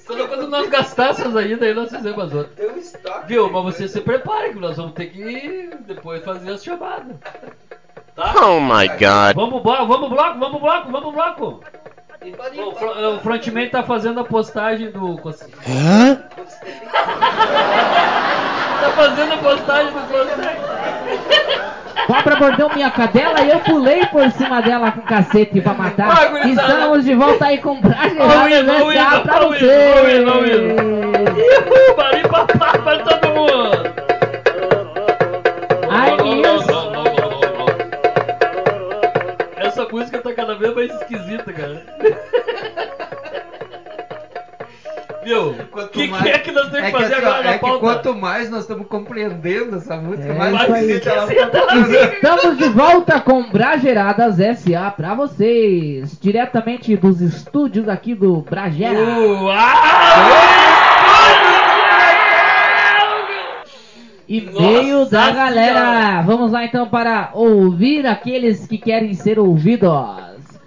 [0.02, 2.56] Só quando nós gastássemos ainda, aí nós fizemos as outras.
[2.56, 3.28] Tem um estoque.
[3.28, 3.50] Viu?
[3.50, 7.16] Mas você se prepare que nós vamos ter que depois fazer as chamadas.
[8.16, 8.34] Tá?
[8.46, 9.36] Oh my god.
[9.36, 11.64] Vamos bloco, vamos bloco, vamos bloco, vamos bloco.
[12.66, 15.20] O, fro- o frontman tá fazendo a postagem do.
[15.68, 16.16] Hã?
[18.82, 20.64] Tá fazendo a postagem do Consegue.
[22.08, 26.10] Cobra mordeu minha cadela e eu pulei por cima dela com cacete pra matar.
[26.12, 26.74] Ah, gurizada.
[26.74, 29.48] Estamos de volta aí com Ó o Brageiradas hino, ó o SA hino, pra ó
[29.48, 29.96] o hino, você.
[29.96, 30.74] ó o hino.
[31.40, 33.33] Ihu, bari papá todo mundo.
[40.88, 41.82] Mais esquisita, cara.
[45.24, 45.52] Viu?
[45.52, 47.54] O Quanto que, mais- que é que nós temos que fazer assim, agora na é
[47.54, 47.80] que pauta?
[47.80, 51.52] quanto mais nós estamos compreendendo essa música, É mais esquisita ela fica.
[52.16, 56.20] Estamos de volta com Brageiradas SA pra vocês.
[56.20, 59.00] Diretamente dos estúdios aqui do Bragera.
[64.28, 66.22] E-mail da Nossa galera.
[66.22, 69.90] Vamos lá então para ouvir aqueles que querem ser ouvidos.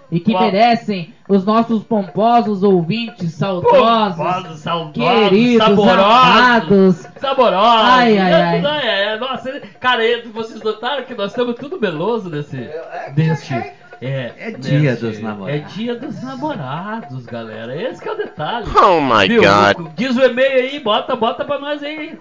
[0.09, 0.43] E que Qual?
[0.43, 5.99] merecem os nossos pomposos ouvintes saudosos, Pomposos, saudosos, queridos, saborosos.
[5.99, 6.95] amados.
[7.19, 7.83] Saborosa.
[7.83, 8.87] Ai, ai, ai.
[8.87, 12.69] É, é, nossa, cara, vocês notaram que nós estamos tudo meloso nesse.
[13.13, 13.53] Deste.
[13.99, 15.61] É, É dia deste- dos namorados.
[15.61, 17.75] É dia dos namorados, galera.
[17.75, 18.67] Esse que é o detalhe.
[18.81, 19.41] Oh my Viu?
[19.41, 19.91] god.
[19.95, 22.17] Diz o e-mail aí, bota, bota pra nós aí.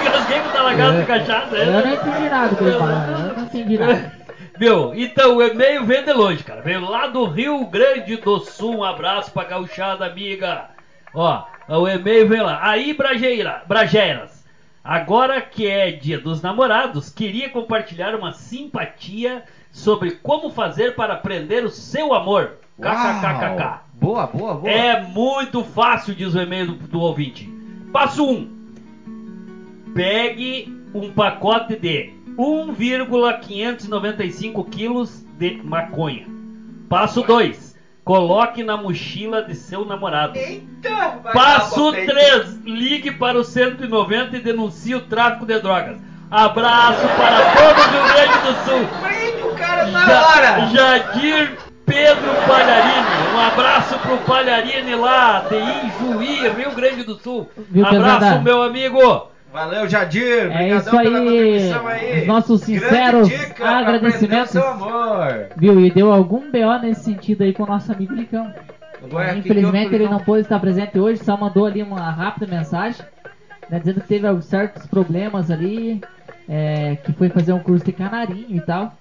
[0.07, 1.57] engasguei com talagaço de cachaça.
[1.57, 1.67] é?
[1.67, 2.95] Eu não entendi nada que ele falou.
[2.95, 4.13] Eu não entendi nada.
[4.59, 4.95] Viu?
[4.95, 6.63] Então o e-mail veio de longe, cara.
[6.63, 8.79] Veio lá do Rio Grande do Sul.
[8.79, 10.71] Um abraço pra gauchada, amiga.
[11.15, 12.61] Ó, o e-mail veio lá.
[12.63, 14.45] Aí, Brageira, Brageiras.
[14.83, 19.43] Agora que é dia dos namorados, queria compartilhar uma simpatia
[19.73, 22.59] sobre como fazer para prender o seu amor.
[22.81, 23.81] KKKKK.
[23.95, 24.71] Boa, boa, boa.
[24.71, 27.51] É muito fácil, diz o e-mail do, do ouvinte.
[27.93, 28.31] Passo 1.
[28.31, 28.57] Um.
[29.95, 36.27] Pegue um pacote de 1,595 quilos de maconha.
[36.89, 37.77] Passo 2.
[38.05, 40.39] Coloque na mochila de seu namorado.
[40.39, 41.17] Eita!
[41.23, 42.61] vai Passo dar uma 3.
[42.65, 45.99] Ligue para o 190 e denuncie o tráfico de drogas.
[46.31, 48.87] Abraço para todo o Rio Grande do Sul.
[49.03, 50.67] Prende o cara na Ja- hora!
[50.69, 53.07] Jadir Pedro Palharini.
[53.35, 55.57] Um abraço pro Palharini lá de
[55.89, 57.49] Ijuí, Rio Grande do Sul.
[57.71, 58.41] Viu, abraço, pesada?
[58.43, 59.29] meu amigo.
[59.57, 60.53] Valeu, Jadir!
[60.53, 61.73] É isso aí.
[61.73, 62.21] aí!
[62.21, 64.51] Os nossos sinceros agradecimentos.
[64.51, 65.49] seu amor!
[65.57, 65.81] Viu?
[65.81, 68.53] E deu algum BO nesse sentido aí com o nosso amigo Licão.
[69.11, 73.01] Ué, Infelizmente ele não pôde estar presente hoje, só mandou ali uma rápida mensagem,
[73.71, 76.03] né, dizendo que teve alguns certos problemas ali,
[76.47, 78.93] é, que foi fazer um curso de canarinho e tal.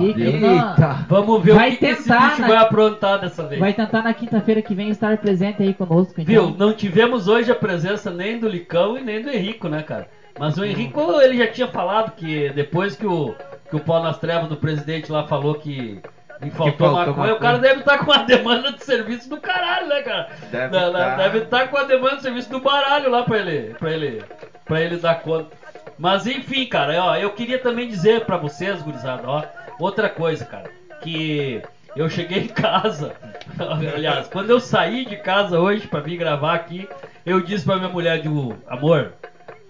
[0.00, 1.06] E Eita.
[1.08, 2.48] Vamos ver Vai o que, que esse tentar, bicho né?
[2.48, 3.60] vai aprontar dessa vez.
[3.60, 6.14] vai tentar na quinta-feira que vem estar presente aí conosco.
[6.20, 6.24] Então.
[6.24, 6.50] Viu?
[6.56, 10.08] Não tivemos hoje a presença nem do Licão e nem do Henrico, né, cara?
[10.38, 13.34] Mas o Henrico, ele já tinha falado que depois que o,
[13.70, 16.00] que o pau nas trevas do presidente lá falou que,
[16.42, 17.34] que faltou, faltou maconha, maconha.
[17.34, 20.28] o cara deve estar com uma demanda de serviço do caralho, né, cara?
[20.50, 21.16] Deve tá.
[21.16, 24.22] deve estar com a demanda de serviço do baralho lá pra ele, pra ele,
[24.64, 25.56] pra ele dar conta.
[25.98, 29.42] Mas enfim, cara, ó, eu queria também dizer pra vocês, gurizada, ó,
[29.78, 30.70] outra coisa, cara,
[31.02, 31.62] que
[31.94, 33.12] eu cheguei em casa,
[33.94, 36.88] aliás, quando eu saí de casa hoje pra vir gravar aqui,
[37.24, 39.12] eu disse pra minha mulher, digo, amor,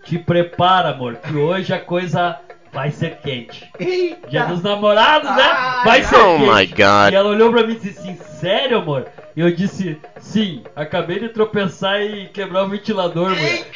[0.04, 2.38] te prepara, amor, que hoje a coisa
[2.72, 3.68] vai ser quente.
[3.78, 4.28] Eita!
[4.28, 5.42] Dia dos namorados, né?
[5.50, 6.50] Ai, Vai ser oh quente.
[6.52, 7.12] my God.
[7.12, 9.06] E ela olhou pra mim e disse assim, sério, amor?
[9.34, 13.66] E eu disse, sim, acabei de tropeçar e quebrar o ventilador, mulher.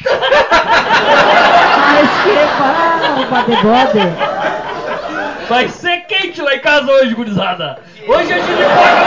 [1.93, 4.60] Ai, que barba de bode!
[5.51, 7.77] Vai ser quente lá em casa hoje, gurizada.
[8.07, 9.01] Hoje a gente pode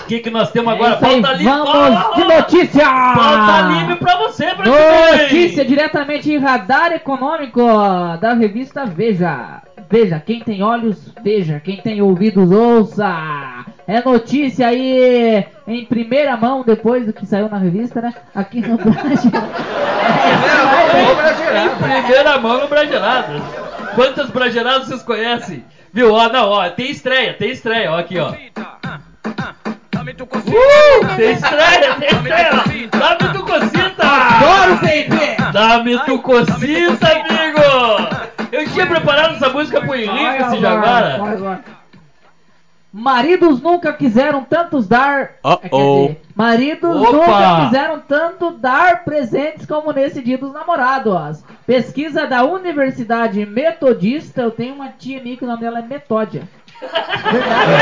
[0.00, 0.94] O que, que nós temos agora?
[0.94, 1.44] É Pauta livre.
[1.44, 2.84] vamos de notícia!
[2.84, 7.60] Pauta livre pra você, pra Notícia diretamente em radar econômico
[8.20, 9.62] da revista Veja.
[9.90, 13.64] Veja, quem tem olhos, veja, quem tem ouvidos, ouça.
[13.88, 18.14] É notícia aí em primeira mão, depois do que saiu na revista, né?
[18.32, 19.32] Aqui no Brasil.
[20.94, 21.76] Ô, Brasileirado.
[21.76, 23.42] Primeira mão no Brageladas.
[23.96, 25.64] Quantas Brageladas vocês conhecem?
[25.92, 26.12] Viu?
[26.12, 28.30] Ó, não, ó, tem estreia, tem estreia, ó, aqui, ó.
[28.30, 28.34] Uh,
[31.16, 32.50] tem estreia, tem estreia.
[32.92, 34.06] Dá-me tu cocita.
[34.06, 35.52] Adoro, baby!
[35.52, 38.19] Dá-me tu cocita, amigo.
[38.60, 41.62] Eu tinha preparado essa música pro Henrique, esse Jaguara.
[42.92, 45.34] Maridos nunca quiseram tantos dar.
[45.44, 47.12] É, quer dizer, maridos Opa!
[47.12, 51.44] nunca quiseram tanto dar presentes como nesse dia dos namorados.
[51.64, 54.42] Pesquisa da Universidade Metodista.
[54.42, 56.42] Eu tenho uma tia minha que o nome dela é Metódia.
[56.80, 57.72] Verdade.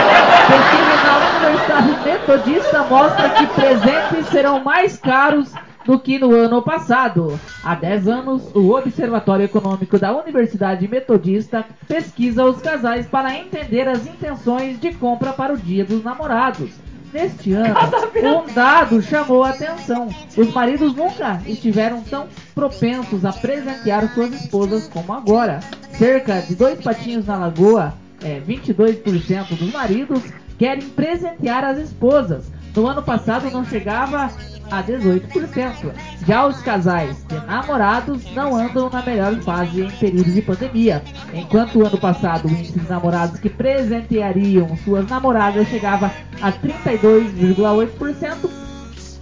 [0.46, 5.54] Pesquisa da Universidade Metodista mostra que presentes serão mais caros
[5.88, 7.40] do que no ano passado.
[7.64, 14.06] Há 10 anos, o Observatório Econômico da Universidade Metodista pesquisa os casais para entender as
[14.06, 16.72] intenções de compra para o Dia dos Namorados.
[17.10, 17.74] Neste ano,
[18.20, 20.10] um dado chamou a atenção.
[20.36, 25.60] Os maridos nunca estiveram tão propensos a presentear suas esposas como agora.
[25.92, 30.22] Cerca de dois patinhos na lagoa, é, 22% dos maridos
[30.58, 32.52] querem presentear as esposas.
[32.76, 34.30] No ano passado não chegava
[34.70, 35.92] a 18%.
[36.26, 41.02] Já os casais de namorados não andam na melhor fase em período de pandemia.
[41.32, 48.50] Enquanto o ano passado o índice de namorados que presenteariam suas namoradas chegava a 32,8%,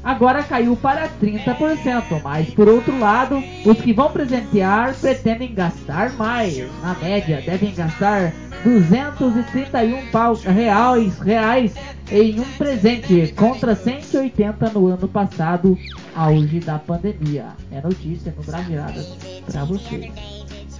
[0.03, 2.21] agora caiu para 30%.
[2.23, 6.59] Mas por outro lado, os que vão presentear pretendem gastar mais.
[6.83, 8.33] Na média, devem gastar
[8.67, 11.73] 231 pau, reais, reais
[12.11, 15.79] em um presente, contra 180 no ano passado,
[16.17, 17.47] auge da pandemia.
[17.71, 19.07] É notícia no Brasileiradas
[19.49, 20.13] pra vocês.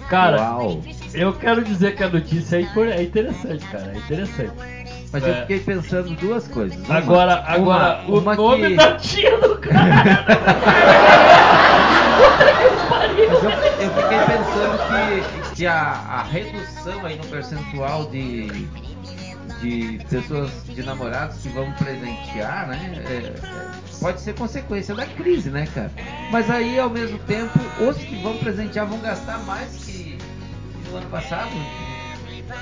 [0.09, 0.81] Cara, Uau.
[1.13, 3.93] eu quero dizer que a notícia é é interessante, cara.
[3.93, 4.76] É interessante.
[5.19, 5.29] Mas É.
[5.31, 6.77] eu fiquei pensando duas coisas.
[6.85, 10.05] Uma- Agora, agora, uma- o uma nome que- da tia do cara.
[12.89, 14.77] Mas eu, eu fiquei pensando
[15.49, 18.47] que, que a, a redução aí no percentual de,
[19.61, 23.03] de pessoas, de namorados que vão presentear, né?
[23.09, 23.33] é- é,
[23.99, 25.91] pode ser consequência da crise, né, cara?
[26.31, 30.15] Mas aí, ao mesmo tempo, os que vão presentear vão gastar mais que
[30.91, 31.49] no ano passado.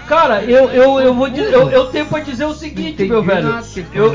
[0.08, 3.24] Cara, eu, eu, eu vou dizer, eu, eu tenho pra dizer o seguinte, Entendi meu
[3.24, 3.50] velho.
[3.50, 4.12] nada Eu,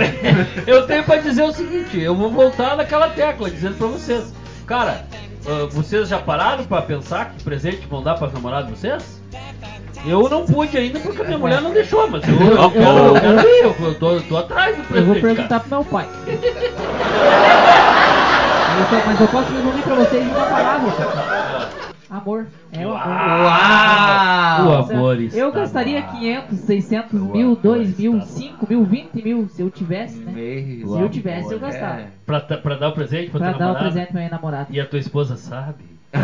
[0.67, 4.33] eu tenho pra dizer o seguinte, eu vou voltar naquela tecla, dizendo pra vocês.
[4.67, 5.05] Cara,
[5.47, 9.21] ah, vocês já pararam pra pensar que presente vão dar pras namoradas de vocês?
[10.07, 12.71] Eu não pude ainda porque a minha mulher não deixou, mas eu, Eu- eu, eu-
[12.71, 15.07] quero, eu, eu- quero ir, eu, eu tô, eu tô atrás do Eu presente.
[15.07, 15.35] vou cara.
[15.35, 16.07] perguntar pro meu pai.
[18.91, 20.93] Eu mas eu posso resumir pra vocês em uma palavra.
[20.93, 21.60] cara.
[22.11, 22.47] Amor.
[22.73, 23.07] É o amor.
[23.45, 24.69] Uau!
[24.69, 26.13] O amor está Eu gastaria no ar.
[26.13, 29.71] 500, 600 O mil, amor 2 mil, está no 5 mil, 20 mil, se eu
[29.71, 30.33] tivesse, né?
[30.33, 30.89] Meio.
[30.89, 32.01] Se eu tivesse, eu gastava.
[32.01, 32.07] É.
[32.27, 33.91] Pra, pra dar o presente pra, Pra tua dar o namorada?
[33.91, 34.67] presente pra minha namorada.
[34.71, 35.85] E a tua esposa sabe?
[36.13, 36.19] Se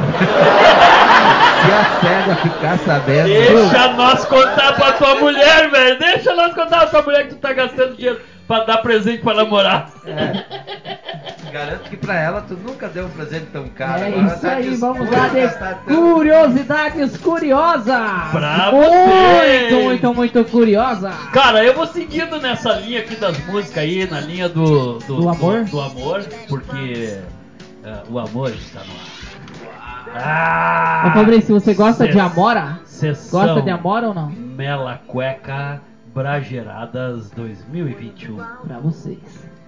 [1.72, 3.28] a cega ficar sabendo.
[3.28, 5.98] Deixa nós contar pra tua mulher, velho.
[6.00, 9.34] Deixa nós contar pra tua mulher que tu tá gastando dinheiro pra dar presente pra
[9.34, 9.90] namorar.
[11.52, 14.02] Garanto que pra ela tu nunca deu um presente tão caro.
[14.02, 18.30] É Agora isso tá aí, vamos lá de curiosidades curiosas.
[18.30, 19.84] Pra muito, vocês.
[19.84, 21.10] muito, muito curiosa.
[21.32, 24.98] Cara, eu vou seguindo nessa linha aqui das músicas aí, na linha do...
[24.98, 25.64] Do amor?
[25.64, 27.18] Do, amor, porque
[27.84, 29.26] é, o amor está no ar.
[30.14, 31.08] Ah!
[31.08, 32.80] Ô Fabrício, você gosta de Amora?
[32.84, 34.30] Sessão Gosta de Amora ou não?
[34.30, 35.80] Mela Cueca
[36.16, 38.36] Brageradas 2021.
[38.66, 39.18] Pra vocês.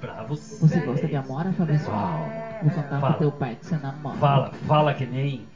[0.01, 0.57] Pra você.
[0.67, 1.91] Você gosta de Amora, Fabrício?
[1.91, 2.27] Uau.
[2.63, 3.13] Vou contar Fala.
[3.13, 4.17] pro teu pai que você namora.
[4.17, 5.47] Fala, fala que nem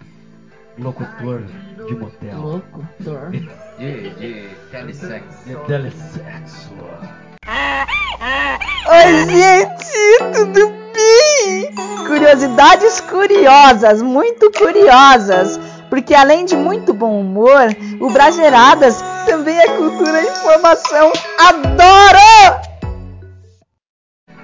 [0.79, 1.45] locutor
[1.89, 2.39] de motel.
[2.39, 3.31] Louco, dor.
[3.79, 5.25] De, de telissex.
[5.47, 6.75] De telesexo.
[8.91, 11.75] Oi, gente, tudo bem?
[12.07, 15.59] Curiosidades curiosas, muito curiosas.
[15.89, 21.13] Porque além de muito bom humor, o Brageradas também é cultura e informação.
[21.39, 22.73] Adoro!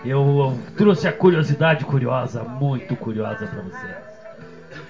[0.05, 3.97] Eu, trouxe a curiosidade curiosa, muito curiosa pra vocês.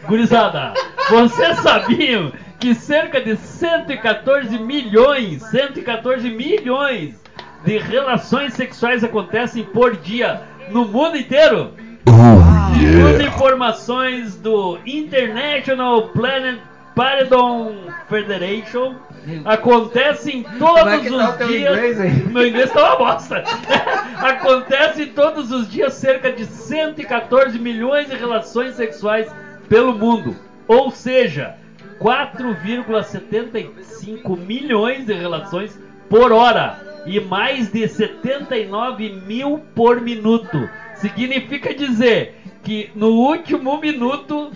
[0.06, 0.74] Gurizada,
[1.10, 7.14] vocês sabiam que cerca de 114 milhões, 114 milhões
[7.64, 11.72] de relações sexuais acontecem por dia no mundo inteiro?
[12.78, 16.58] Segundo informações do International Planet
[16.94, 17.76] Paradon
[18.08, 18.94] Federation,
[19.44, 21.02] acontece em todos é tá os
[21.48, 21.76] dias.
[21.76, 22.26] inglês?
[22.26, 23.44] Meu inglês tá uma bosta.
[24.16, 29.30] acontece todos os dias cerca de 114 milhões de relações sexuais
[29.68, 30.36] pelo mundo.
[30.66, 31.54] Ou seja,
[32.00, 35.78] 4,75 milhões de relações
[36.08, 40.70] por hora e mais de 79 mil por minuto.
[40.96, 44.50] Significa dizer que no último minuto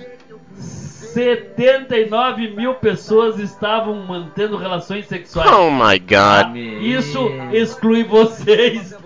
[1.13, 5.51] 79 mil pessoas estavam mantendo relações sexuais.
[5.51, 6.57] Oh my god.
[6.57, 8.95] Isso exclui vocês.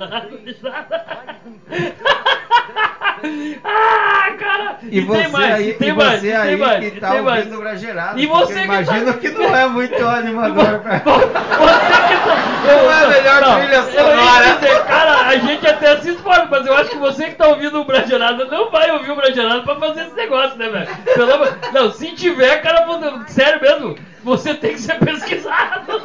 [3.64, 4.76] ah, cara!
[4.83, 7.22] E, você tem mais, aí, tem mais, você e tem aí mais, que tá tem
[7.22, 7.44] mais.
[7.44, 8.22] ouvindo Brageradas.
[8.22, 10.98] E você que imagino tá- que não é muito animador pra...
[10.98, 12.57] Você que tá.
[12.66, 14.55] Não é a melhor trilha eu ia sonora.
[14.55, 17.81] dizer, cara, a gente até assiste fora, mas eu acho que você que tá ouvindo
[17.81, 20.88] o Bragerada não vai ouvir o Bragerada pra fazer esse negócio, né, velho?
[21.14, 22.87] Pelo amor- Não, se tiver, cara,
[23.29, 26.02] sério mesmo, você tem que ser pesquisado.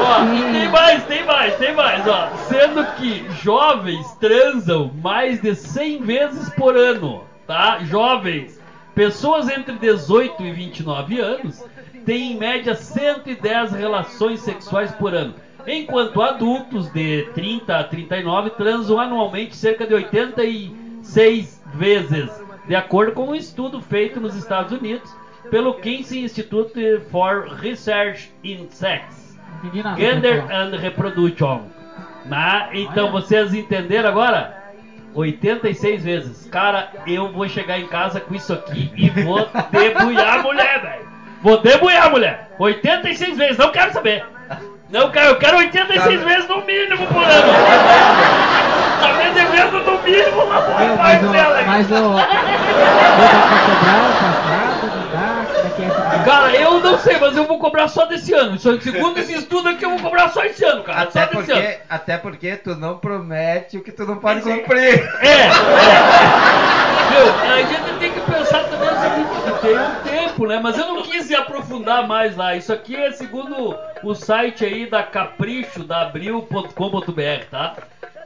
[0.00, 2.28] Ó, e tem mais, tem mais, tem mais, ó.
[2.48, 7.80] Sendo que jovens transam mais de 100 vezes por ano, tá?
[7.82, 8.60] Jovens.
[8.94, 11.64] Pessoas entre 18 e 29 anos
[12.06, 15.34] têm em média 110 relações sexuais por ano.
[15.66, 22.30] Enquanto adultos de 30 a 39 transam anualmente cerca de 86 vezes,
[22.68, 25.12] de acordo com um estudo feito nos Estados Unidos
[25.50, 29.38] pelo Kinsey Institute for Research in Sex.
[29.96, 31.60] Gender Foi and Reproduction.
[32.72, 34.56] Então vocês entenderam agora?
[35.14, 36.46] 86 vezes.
[36.50, 41.08] Cara, eu vou chegar em casa com isso aqui e vou debulhar a mulher, velho.
[41.42, 42.50] Vou debulhar a mulher.
[42.58, 44.24] 86 vezes, não quero saber.
[44.90, 46.26] Não quero, eu quero 86 Tá.
[46.28, 47.52] vezes no mínimo por ano.
[49.00, 51.62] Tá me devendo no mínimo lá por mas dela.
[51.66, 51.94] Mas o.
[52.02, 52.26] Vou dar
[53.46, 55.46] pra cobrar o passado, não dá?
[55.54, 58.32] Como é que é essa Cara, eu não sei, mas eu vou cobrar só desse
[58.32, 58.58] ano.
[58.58, 61.02] Segundo esse estudo aqui, eu vou cobrar só esse ano, cara.
[61.02, 61.62] Até só desse ano.
[61.62, 65.00] porque, até porque tu não promete o que tu não pode cumprir.
[65.20, 65.50] É, é.
[67.10, 70.60] Meu, a gente tem que pensar também o seguinte, tem um tempo, né?
[70.62, 72.54] Mas eu não quis aprofundar mais lá.
[72.54, 77.76] Isso aqui é segundo o site aí da capricho, da abril.com.br, tá?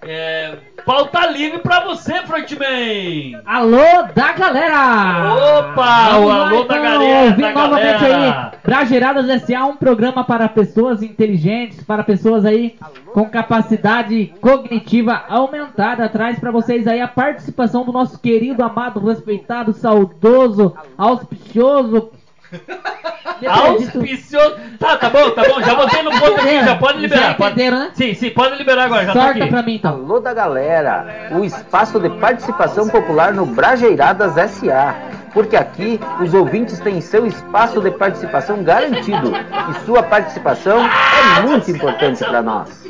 [0.06, 3.40] É, pauta livre pra você, Frontman!
[3.46, 5.34] Alô da galera!
[5.34, 8.50] Opa, Vamos o lá, alô da então, galera, da novamente galera.
[8.52, 12.76] aí, Brageradas S.A., um programa para pessoas inteligentes, para pessoas aí
[13.14, 16.08] com capacidade cognitiva aumentada.
[16.08, 22.10] Traz para vocês aí a participação do nosso querido, amado, respeitado, saudoso, auspicioso...
[23.48, 24.56] Auspicioso.
[24.78, 25.60] Tá, tá bom, tá bom.
[25.60, 27.22] Já botei no ponto aqui, já pode liberar.
[27.28, 27.90] Já pode- né?
[27.94, 29.48] Sim, sim, pode liberar agora, já tá Sorta aqui.
[29.50, 29.92] pra mim então.
[29.94, 34.94] Alô da galera, o espaço de participação popular no Brajeiradas SA.
[35.34, 39.32] porque aqui os ouvintes têm seu espaço de participação garantido
[39.68, 40.78] e sua participação
[41.36, 42.86] é muito importante para nós.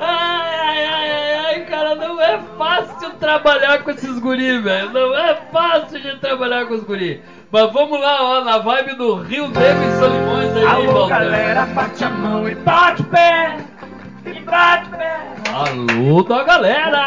[0.00, 4.90] Ai, ai, ai, ai, ai, cara, não é fácil trabalhar com esses guri, velho.
[4.92, 7.22] Não é fácil de trabalhar com os guri.
[7.52, 12.04] Mas vamos lá, ó, na vibe do Rio Negro e Solimões aí, Alô, galera, bate
[12.04, 13.56] a mão e bate o pé.
[14.24, 15.16] E bate o pé.
[15.52, 17.04] Alô da galera!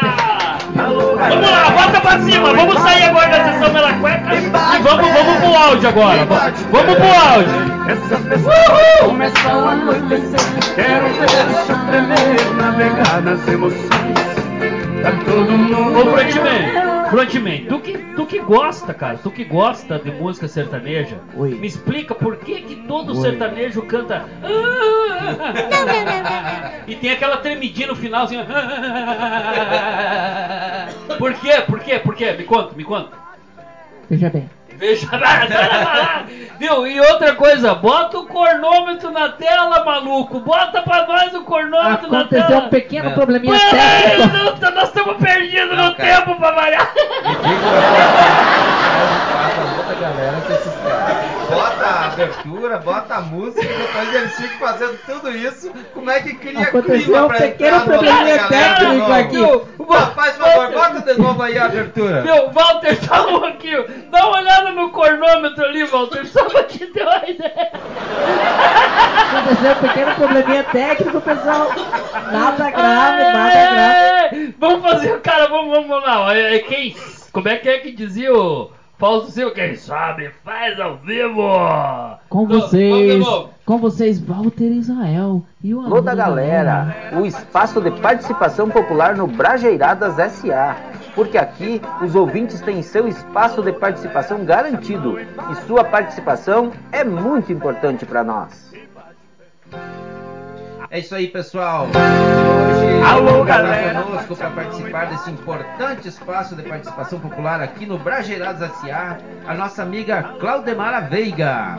[0.78, 4.40] Alô, Vamos lá, bota pra cima, vamos sair agora da sessão Mela Cueca e
[4.82, 6.24] vamos, vamos pro áudio agora.
[6.26, 7.74] va- Vamos pro áudio.
[7.88, 10.74] Essas pessoas começam a anoitecer.
[10.74, 14.34] Quero ver o chão tremer, navegar nas emoções.
[15.02, 16.00] Tá todo mundo.
[16.00, 21.16] Ô, Frontman, Frontman, tu que, tu que gosta, cara, tu que gosta de música sertaneja,
[21.36, 21.54] Oi.
[21.54, 23.20] me explica por que que todo Oi.
[23.20, 24.24] sertanejo canta...
[26.88, 28.36] E tem aquela tremidinha no final, assim...
[31.16, 31.62] Por quê?
[31.66, 31.98] Por quê?
[31.98, 32.32] Por quê?
[32.32, 33.16] Me conta, me conta.
[34.10, 34.50] Veja bem.
[34.84, 35.08] Veja,
[36.60, 36.86] viu?
[36.86, 40.40] E outra coisa, bota o cornômetro na tela, maluco.
[40.40, 42.60] Bota pra nós o cornômetro na Aconteceu tela.
[42.66, 43.14] um pequeno Não.
[43.14, 44.36] probleminha Pô, técnico.
[44.36, 46.16] não, tá- nós estamos perdidos Não, no cara.
[46.20, 46.92] tempo pra variar.
[49.78, 50.73] outra galera com esses caras.
[51.54, 55.72] Bota a abertura, bota a música depois eles ficam fazendo tudo isso.
[55.92, 59.36] Como é que cria Aconteceu clima um pra pequeno entrar no probleminha técnico aqui.
[59.36, 59.68] Viu?
[59.78, 62.22] Não, faz favor, bota de novo aí a abertura.
[62.22, 62.98] Meu, Walter,
[63.28, 63.86] um pouquinho.
[64.10, 67.70] Dá uma olhada no cornômetro ali, Walter, só pra te ter uma ideia.
[69.30, 71.68] Aconteceu um pequeno probleminha técnico, pessoal.
[72.32, 74.48] Nada grave, nada grave.
[74.48, 76.34] É, Vamos fazer, cara, vamos, vamos lá.
[76.34, 76.96] É, é quem,
[77.32, 79.54] como é que é que dizia o Fausto Silva?
[79.54, 81.42] Quem sabe faz ao vivo.
[82.28, 83.24] Com vocês,
[83.64, 89.26] com vocês, Walter Israel e o Alô da galera, o espaço de participação popular no
[89.26, 90.76] Brajeiradas SA.
[91.14, 97.52] Porque aqui os ouvintes têm seu espaço de participação garantido e sua participação é muito
[97.52, 98.73] importante para nós.
[100.94, 101.88] É isso aí, pessoal.
[101.88, 104.00] Hoje Alô, está galera.
[104.00, 109.82] conosco para participar desse importante espaço de participação popular aqui no Brajeirados SA, a nossa
[109.82, 111.78] amiga Claudemara Veiga.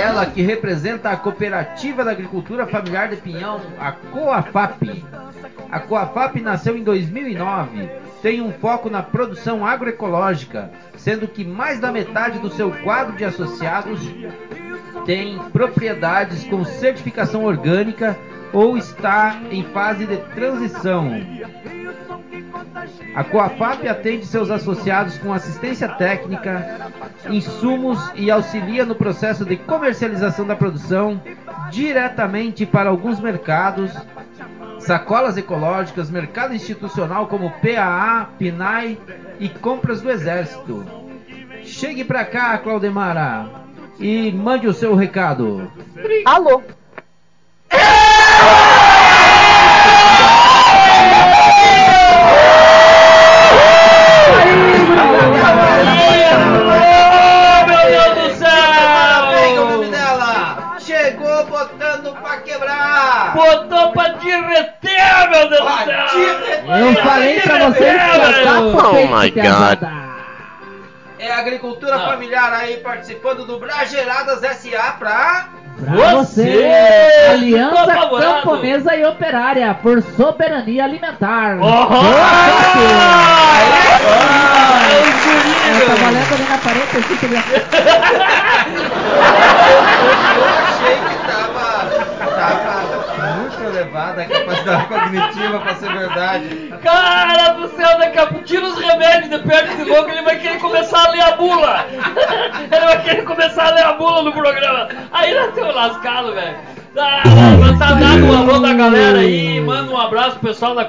[0.00, 5.04] Ela que representa a Cooperativa da Agricultura Familiar de Pinhão, a COAFAP.
[5.68, 7.90] A COAFAP nasceu em 2009,
[8.22, 13.24] tem um foco na produção agroecológica, sendo que mais da metade do seu quadro de
[13.24, 14.00] associados
[15.06, 18.18] tem propriedades com certificação orgânica
[18.52, 21.10] ou está em fase de transição.
[23.14, 26.90] A Coafap atende seus associados com assistência técnica,
[27.30, 31.20] insumos e auxilia no processo de comercialização da produção
[31.70, 33.92] diretamente para alguns mercados,
[34.80, 38.98] sacolas ecológicas, mercado institucional como PAA, PNAE
[39.40, 40.84] e compras do Exército.
[41.62, 43.65] Chegue pra cá, Claudemara,
[43.98, 45.70] e mande o seu recado.
[46.24, 46.62] Alô?
[57.66, 58.38] Meu Deus do
[59.30, 59.90] Vem o nome céu!
[59.90, 60.76] dela!
[60.80, 63.32] Chegou botando pra quebrar!
[63.34, 66.76] Botou pra derreter, meu Deus do céu!
[66.78, 68.76] Eu falei pra vocês velho.
[68.76, 70.05] pro Oh my pesada.
[71.46, 72.06] É agricultura Não.
[72.08, 75.46] familiar aí participando do Brageiradas SA pra.
[75.78, 76.42] Pra Você!
[76.42, 77.86] você, Aliança.
[78.20, 81.58] Camponesa e Operária por Soberania Alimentar.
[81.60, 81.66] Oh!
[84.88, 86.08] É os guri, Eu tava meu.
[86.08, 87.32] olhando ali na parede, assim, que Eu
[90.66, 91.66] achei que tava.
[92.34, 96.74] tava muito elevada a capacidade cognitiva pra ser verdade.
[96.82, 100.38] Cara do céu, daqui a pouco tira os remédios de perto de logo, ele vai
[100.38, 101.86] querer começar a ler a bula.
[102.70, 104.88] Ele vai querer começar a ler a bula no programa.
[105.12, 106.56] Aí nós temos lascado, velho.
[106.94, 107.22] Tá,
[107.78, 110.86] tá dado um alô da galera aí, manda um abraço pro pessoal da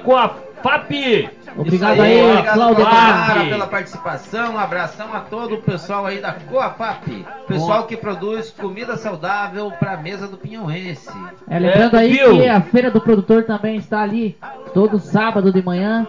[0.68, 1.30] Coafap.
[1.58, 3.50] Obrigado aí, obrigado, Claudio Claudemara, Marques.
[3.50, 4.54] pela participação.
[4.54, 7.26] Um abração a todo o pessoal aí da Coafap.
[7.48, 11.10] Pessoal que produz comida saudável pra mesa do Pinhãoense.
[11.50, 12.38] É, lembrando É, aí viu?
[12.38, 14.38] que a Feira do Produtor também está ali
[14.74, 16.06] todo sábado de manhã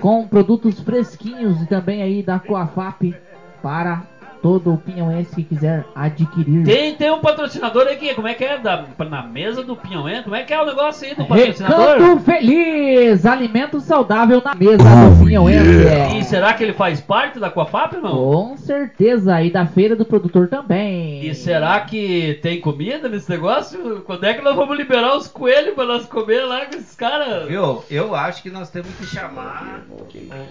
[0.00, 3.14] com produtos fresquinhos e também aí da Coafap
[3.62, 4.02] para
[4.42, 6.64] todo o pinhauense que quiser adquirir.
[6.64, 8.58] Tem, tem um patrocinador aqui, como é que é?
[8.58, 10.24] Da, na mesa do Pinhauento?
[10.24, 11.98] Como é que é o negócio aí do patrocinador?
[11.98, 13.24] Recanto Feliz!
[13.24, 16.18] Alimento saudável na mesa do pinhauense.
[16.18, 18.12] E será que ele faz parte da Coafap, não?
[18.12, 21.24] Com certeza, e da feira do produtor também.
[21.24, 24.02] E será que tem comida nesse negócio?
[24.04, 27.46] Quando é que nós vamos liberar os coelhos pra nós comer lá com esses caras?
[27.46, 27.84] Viu?
[27.88, 29.84] Eu acho que nós temos que chamar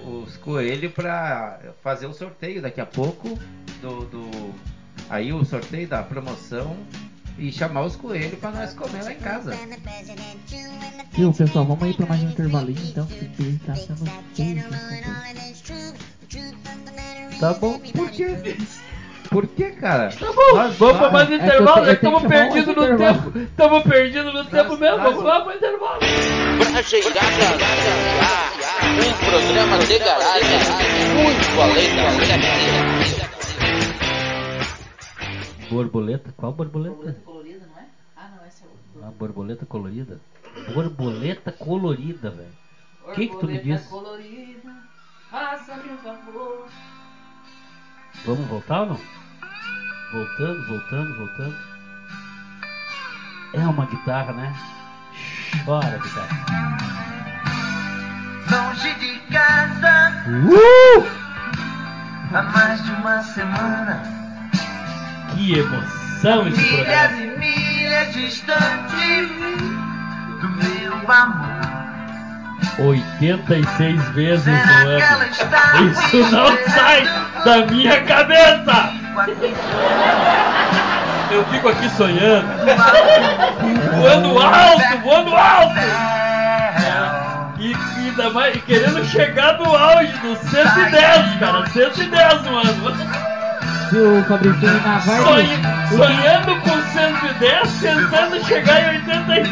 [0.06, 3.38] os coelhos pra fazer o sorteio daqui a pouco
[3.82, 4.54] do, do-
[5.10, 6.76] aí o sorteio da promoção
[7.38, 9.56] e chamar os coelhos pra nós comer lá em casa.
[11.14, 14.06] Viu, pessoal, vamos aí pra mais um intervalinho então, porque tá sendo
[14.36, 14.64] feio.
[17.40, 17.80] Tá bom?
[17.80, 18.38] Por quê?
[19.30, 20.10] Por que, cara?
[20.12, 22.84] Tá bom, Nós- vamos pra nós- mais um é intervalo, te- já estamos perdidos no
[22.84, 23.22] intervalo.
[23.32, 23.40] tempo.
[23.40, 26.00] Estamos perdidos no tempo mesmo, nós- vamos lá pro intervalo.
[28.92, 30.60] Um programa de garagem
[31.16, 32.81] muito além da.
[35.72, 36.34] Borboleta?
[36.36, 37.14] Qual borboleta?
[37.24, 37.86] Colorida, não é?
[38.18, 39.08] Ah, não, essa é outra.
[39.08, 40.20] A borboleta colorida.
[40.74, 42.50] Borboleta colorida, velho.
[43.08, 43.88] O que que tu me Borboleta diz?
[43.88, 44.74] colorida,
[45.30, 46.68] faça-me um favor.
[48.26, 49.00] Vamos voltar ou não?
[50.12, 51.58] Voltando, voltando, voltando.
[53.54, 54.54] É uma guitarra, né?
[55.64, 56.46] Chora, guitarra.
[58.52, 60.12] Longe de casa
[62.34, 64.21] há mais de uma semana.
[65.36, 67.22] Que emoção esse Milhas programa.
[67.22, 69.26] e milhas distante
[70.40, 71.62] do meu amor.
[72.80, 75.92] 86 vezes no ano.
[75.92, 77.04] Isso não sai
[77.44, 78.94] da minha cabeça!
[81.32, 82.48] Eu fico aqui sonhando.
[83.96, 85.80] Voando alto, voando alto!
[87.60, 91.66] E, ainda mais querendo chegar no auge do 110, cara.
[91.68, 93.31] 110 no ano.
[93.92, 95.24] Viu, Fabrício, na vibe...
[95.24, 99.50] Sonha- sonhando com 110, tentando chegar em 86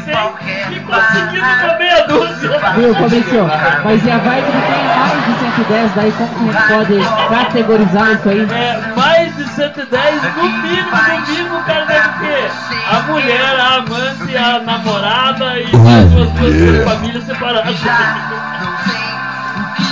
[0.72, 2.50] e conseguindo com meia dúzia.
[2.76, 3.50] Viu, Fabrício?
[3.84, 7.36] Mas e a vibe que tem mais de 110, daí como que a gente pode
[7.36, 8.48] categorizar isso aí?
[8.50, 12.52] É, mais de 110, no mínimo, no mínimo, o cara deve ter
[12.92, 17.76] a mulher, a amante, a namorada e mais duas, duas famílias separadas.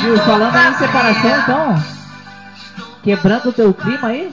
[0.01, 1.96] Viu, falando aí em separação, então,
[3.07, 4.29] quebrando o teu clima aí,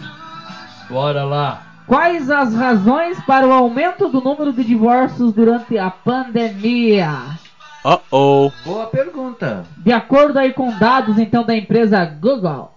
[0.91, 1.63] Bora lá.
[1.87, 7.39] quais as razões para o aumento do número de divórcios durante a pandemia?
[7.85, 8.51] Uh-oh.
[8.65, 9.65] Boa pergunta.
[9.77, 12.73] De acordo aí com dados então da empresa Google,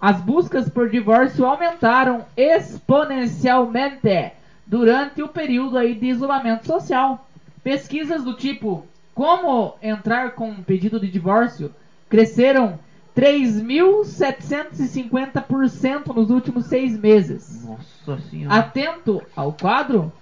[0.00, 4.32] as buscas por divórcio aumentaram exponencialmente
[4.66, 7.28] durante o período aí de isolamento social.
[7.62, 11.74] Pesquisas do tipo como entrar com um pedido de divórcio
[12.08, 12.78] cresceram
[13.18, 17.66] 3.750% nos últimos seis meses.
[17.66, 18.54] Nossa senhora.
[18.54, 20.12] Atento ao quadro,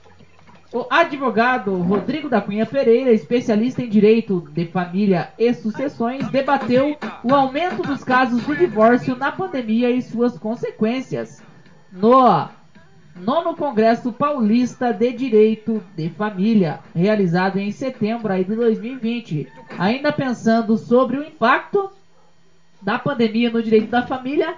[0.73, 7.35] o advogado Rodrigo da Cunha Pereira, especialista em direito de família e sucessões, debateu o
[7.35, 11.43] aumento dos casos de divórcio na pandemia e suas consequências
[11.93, 12.49] no
[13.15, 19.53] nono Congresso Paulista de Direito de Família, realizado em setembro aí de 2020.
[19.79, 21.91] Ainda pensando sobre o impacto
[22.87, 24.55] da pandemia no direito da família,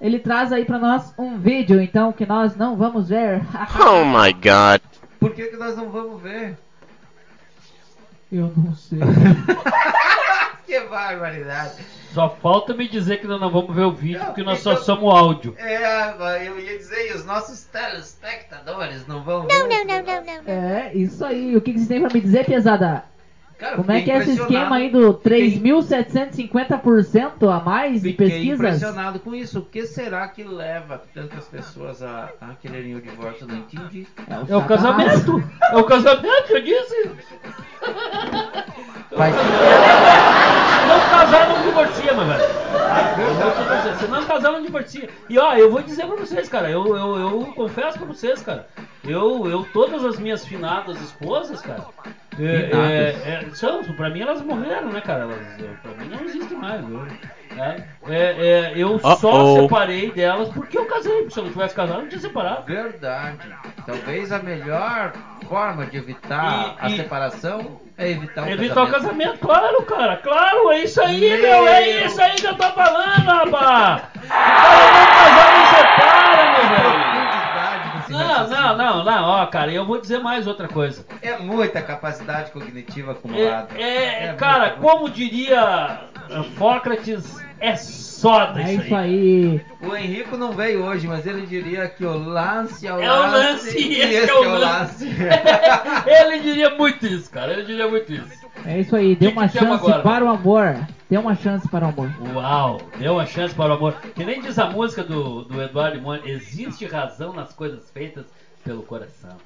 [0.00, 3.42] ele traz aí pra nós um vídeo, então, que nós não vamos ver.
[3.84, 4.80] Oh my god.
[5.18, 6.56] Por que, que nós não vamos ver?
[8.30, 9.00] Eu não sei.
[10.64, 11.84] que barbaridade.
[12.12, 15.12] Só falta me dizer que nós não vamos ver o vídeo, porque nós só somos
[15.12, 15.56] áudio.
[15.58, 19.52] É, eu ia dizer, e os nossos telespectadores não vão ver.
[20.46, 21.56] É, isso aí.
[21.56, 23.04] O que, que vocês têm pra me dizer, pesada?
[23.58, 28.28] Cara, Como é fiquei que é esse esquema aí do 3.750% a mais de Fiquei
[28.28, 28.58] pesquisas?
[28.58, 29.60] impressionado com isso.
[29.60, 33.44] O que será que leva tantas pessoas a, a quererem o divórcio?
[33.44, 34.06] Eu não entendi.
[34.28, 35.42] É É o casamento!
[35.70, 37.10] É o casamento, eu disse!
[39.16, 39.34] Faz
[40.88, 42.44] Não casar não divorcia, meu velho.
[43.98, 45.08] Se não casar não divorcia.
[45.28, 48.66] E ó, eu vou dizer pra vocês, cara, eu, eu, eu confesso pra vocês, cara.
[49.04, 51.84] Eu, eu, todas as minhas finadas esposas, cara.
[52.38, 55.22] É, é, é, são, pra mim elas morreram, né, cara?
[55.22, 56.80] Elas, eu- pra mim não existe mais.
[56.82, 57.06] Eu,
[57.56, 59.62] é, é, é, eu só Uh-oh.
[59.62, 61.12] separei delas porque eu casei.
[61.18, 62.64] Porque se eu não tivesse casado, eu não tinha separado.
[62.66, 63.38] Verdade.
[63.86, 65.12] Talvez a melhor
[65.48, 69.38] forma de evitar E- a e- separação é evitar o Evitar o casamento.
[69.38, 71.40] casamento, claro, cara, claro, é isso aí, Meu.
[71.42, 74.02] meu, é isso aí que eu tô falando, rapaz.
[74.24, 77.23] O cara não casar não separa, meu velho.
[78.08, 81.04] Não, não, não, não, ó, cara, eu vou dizer mais outra coisa.
[81.22, 83.68] É muita capacidade cognitiva acumulada.
[83.76, 86.00] É, é, É cara, muito- como diria
[86.30, 89.60] uh, Sócrates, é soda É isso aí.
[89.82, 89.88] aí.
[89.88, 93.16] O Henrico não veio hoje, mas ele diria que o lance é o É o
[93.22, 93.36] lance.
[93.66, 95.06] lance e e esse é o lance.
[96.06, 97.52] Ele diria muito isso, cara.
[97.52, 98.44] Ele diria muito isso.
[98.66, 100.02] É isso aí, Que que uma chance agora?
[100.02, 100.76] para o amor.
[101.08, 102.10] Dê uma chance para o amor.
[102.34, 103.94] Uau, deu uma chance para o amor.
[104.14, 108.24] Que nem diz a música do, do Eduardo Mônica, existe razão nas coisas feitas
[108.64, 109.36] pelo coração.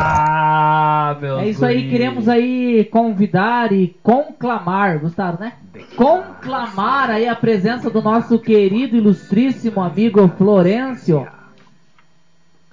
[0.00, 5.52] Ah, meu É isso aí, queremos aí convidar e conclamar, gostaram, né?
[5.94, 11.28] Conclamar aí a presença do nosso querido ilustríssimo amigo Florencio,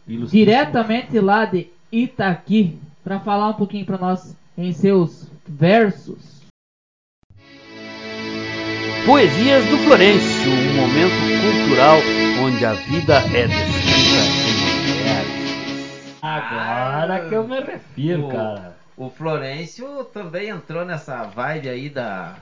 [0.07, 6.34] diretamente lá de Itaqui, para falar um pouquinho para nós em seus versos.
[9.05, 11.97] Poesias do Florencio, um momento cultural
[12.43, 14.21] onde a vida é descrita
[14.89, 15.45] em.
[16.23, 18.75] Agora que eu me refiro, o, cara.
[18.97, 22.35] O Florencio também entrou nessa vibe aí da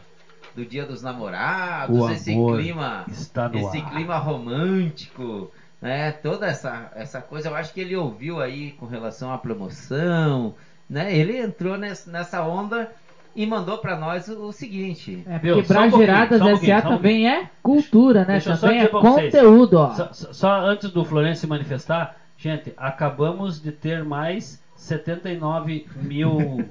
[0.56, 3.92] do Dia dos Namorados, O esse clima, esse ar.
[3.92, 5.52] clima romântico,
[5.82, 6.12] né?
[6.14, 10.56] Toda essa essa coisa, eu acho que ele ouviu aí com relação à promoção,
[10.90, 11.14] né?
[11.14, 12.90] Ele entrou nessa onda
[13.36, 15.24] e mandou pra nós o, o seguinte.
[15.28, 15.90] É, porque Só um
[16.38, 16.78] só um S.A.
[16.78, 18.34] um também é cultura, né?
[18.34, 19.92] Deixa Também é conteúdo, ó.
[19.94, 26.38] Só, só- antes do Florencio se manifestar, gente, acabamos de ter mais 79 mil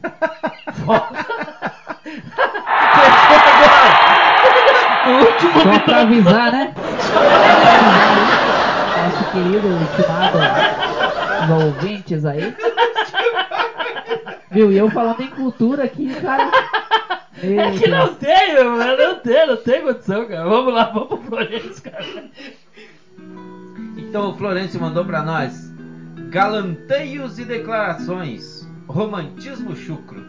[0.85, 1.19] votos.
[5.07, 6.75] No último Só pra avisar, né?
[9.03, 10.39] Nosso querido, estimado,
[11.65, 12.55] ouvintes aí.
[14.53, 14.71] Viu?
[14.71, 16.51] E eu falando em cultura aqui, cara.
[17.43, 20.49] Meu É que não meu, eu não tem, não tem condição, cara.
[20.49, 22.25] Vamos lá, vamos pro Florencio, cara.
[23.97, 25.73] Então o Florencio mandou pra nós
[26.33, 30.25] galanteios e declarações, romantismo chucro.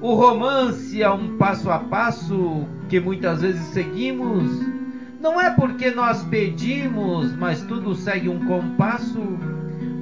[0.00, 4.50] O romance é um passo a passo que muitas vezes seguimos.
[5.20, 9.20] Não é porque nós pedimos, mas tudo segue um compasso.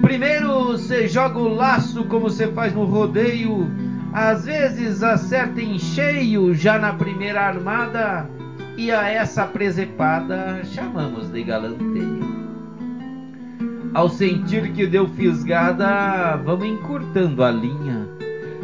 [0.00, 3.70] Primeiro você joga o laço como você faz no rodeio.
[4.12, 8.28] Às vezes acerta em cheio já na primeira armada.
[8.76, 12.32] E a essa presepada chamamos de galanteio.
[13.94, 18.08] Ao sentir que deu fisgada, vamos encurtando a linha.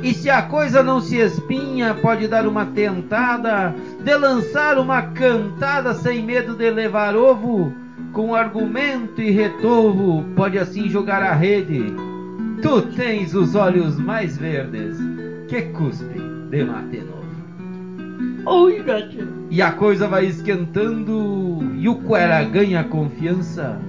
[0.02, 5.92] E se a coisa não se espinha, pode dar uma tentada de lançar uma cantada
[5.92, 7.74] sem medo de levar ovo.
[8.12, 11.94] Com argumento e retorvo, pode assim jogar a rede.
[12.62, 14.98] Tu tens os olhos mais verdes
[15.48, 16.18] que cuspe
[16.50, 17.18] de mate novo.
[18.46, 19.46] Oi, gatinho.
[19.50, 23.80] E a coisa vai esquentando e o Quera ganha confiança.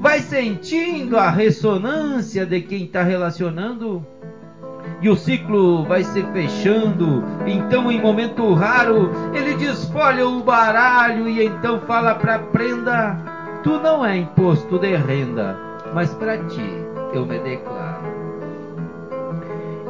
[0.00, 4.04] Vai sentindo a ressonância de quem tá relacionando.
[5.00, 7.22] E o ciclo vai se fechando.
[7.46, 13.35] Então, em momento raro, ele desfolha o baralho e então fala pra prenda:
[13.66, 15.58] Tu não é imposto de renda,
[15.92, 18.06] mas pra ti eu me declaro.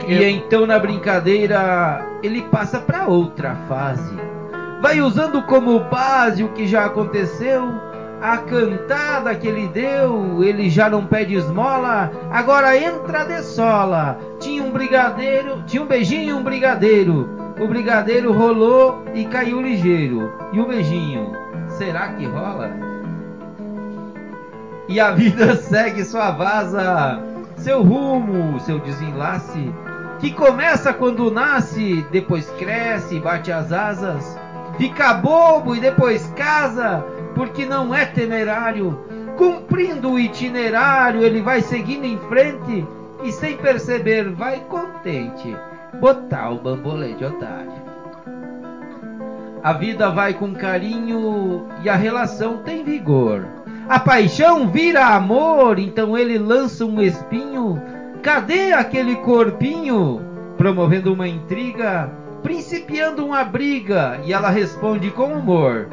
[0.09, 4.17] E então na brincadeira ele passa para outra fase.
[4.81, 7.65] Vai usando como base o que já aconteceu,
[8.23, 14.19] a cantada que ele deu, ele já não pede esmola, agora entra de sola.
[14.41, 17.29] Tinha um brigadeiro, tinha um beijinho e um brigadeiro.
[17.61, 20.33] O brigadeiro rolou e caiu ligeiro.
[20.51, 21.33] E o beijinho,
[21.69, 22.86] será que rola?
[24.89, 27.23] E a vida segue sua vaza,
[27.57, 29.73] seu rumo, seu desenlace,
[30.19, 34.39] que começa quando nasce, depois cresce, bate as asas,
[34.79, 39.05] fica bobo e depois casa, porque não é temerário.
[39.37, 42.87] Cumprindo o itinerário, ele vai seguindo em frente
[43.23, 45.55] e sem perceber vai contente
[46.01, 47.87] botar o bambolê de otário.
[49.63, 53.45] A vida vai com carinho e a relação tem vigor.
[53.89, 57.81] A paixão vira amor, então ele lança um espinho.
[58.21, 60.21] Cadê aquele corpinho?
[60.59, 62.11] Promovendo uma intriga,
[62.43, 65.87] principiando uma briga, e ela responde com humor: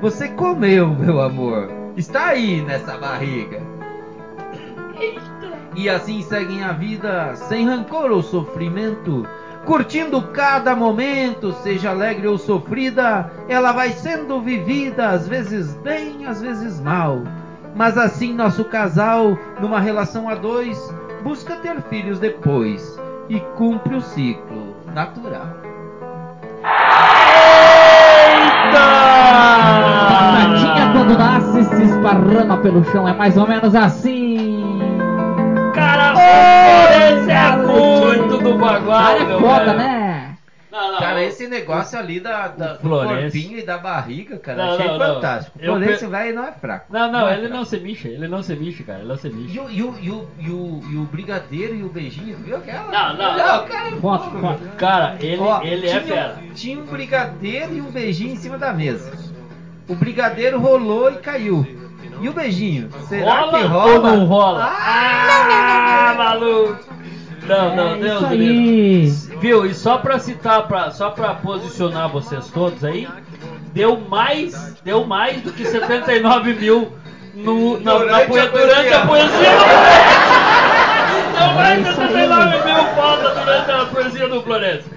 [0.00, 3.60] Você comeu, meu amor, está aí nessa barriga.
[5.74, 9.26] E assim seguem a vida, sem rancor ou sofrimento,
[9.64, 16.40] curtindo cada momento, seja alegre ou sofrida, ela vai sendo vivida, às vezes bem, às
[16.40, 17.24] vezes mal.
[17.74, 20.78] Mas assim nosso casal, numa relação a dois,
[21.22, 22.98] busca ter filhos depois
[23.28, 25.46] e cumpre o ciclo natural.
[30.02, 34.78] Batatinha quando nasce se esparrama pelo chão, é mais ou menos assim.
[35.74, 39.99] Cara, esse é muito do bagual, Cara, é foda, né?
[40.70, 44.72] Não, não, Cara, esse negócio ali da, da- do corpinho e da barriga, cara, Não,
[44.74, 45.14] achei não, não.
[45.14, 45.58] fantástico.
[45.60, 46.86] Eu Florencio, pe- velho, não é fraco.
[46.92, 47.56] Não, não, é ele fraco.
[47.56, 49.52] não se mixa, ele não se mixa, cara, ele não se mixa.
[49.52, 52.56] E o, e, o, e, o, e, o, e o brigadeiro e o beijinho, viu
[52.56, 52.84] aquela?
[52.90, 53.66] Não, não, Não, não.
[53.68, 54.58] cara, meu.
[54.78, 56.38] Cara, ele, Ó, ele é fera.
[56.54, 59.12] Tinha um brigadeiro e um beijinho em cima da mesa.
[59.88, 61.66] O brigadeiro rolou e caiu.
[62.20, 62.90] E o beijinho?
[63.08, 63.98] Será Rola que ou rola?
[64.16, 64.64] não rola?
[64.72, 66.89] Ah, maluco!
[67.50, 69.36] Não, não, É Deus livre.
[69.40, 69.66] Viu?
[69.66, 73.08] E só pra citar, pra, só pra posicionar vocês todos aí,
[73.74, 76.92] deu mais, deu mais do que 79 mil
[77.34, 79.28] no, na, na Durante poe- a durante a poesia.
[79.50, 82.08] do Deu mais É de isso aí.
[82.08, 84.90] 79 mil fotos durante a poesia do Florencio.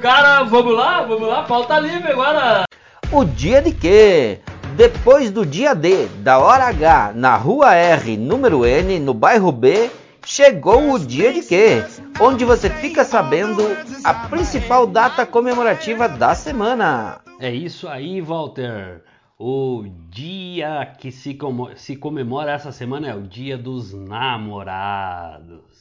[0.00, 2.64] Cara, vamos lá, vamos lá, pauta livre agora.
[3.10, 4.38] O dia de quê?
[4.76, 9.90] Depois do dia D, da hora H, na rua R, número N, no bairro B,
[10.24, 11.82] chegou o dia de quê?
[12.20, 13.62] Onde você fica sabendo
[14.04, 17.20] a principal data comemorativa da semana.
[17.40, 19.02] É isso aí, Walter.
[19.38, 25.78] O dia que se, como- se comemora essa semana é o Dia dos Namorados.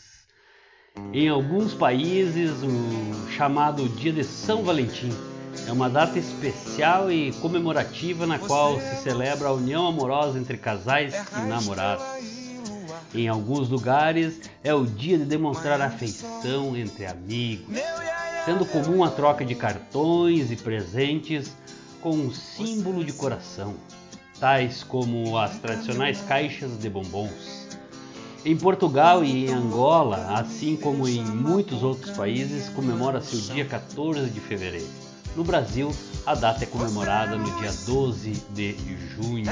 [1.11, 5.09] Em alguns países, o chamado Dia de São Valentim
[5.67, 11.13] é uma data especial e comemorativa na qual se celebra a união amorosa entre casais
[11.35, 12.05] e namorados.
[13.14, 17.76] Em alguns lugares, é o dia de demonstrar afeição entre amigos,
[18.45, 21.55] sendo comum a troca de cartões e presentes
[22.01, 23.76] com um símbolo de coração,
[24.39, 27.68] tais como as tradicionais caixas de bombons.
[28.45, 34.30] Em Portugal e em Angola, assim como em muitos outros países, comemora-se o dia 14
[34.30, 35.07] de fevereiro.
[35.38, 38.75] No Brasil, a data é comemorada no dia 12 de
[39.15, 39.45] junho,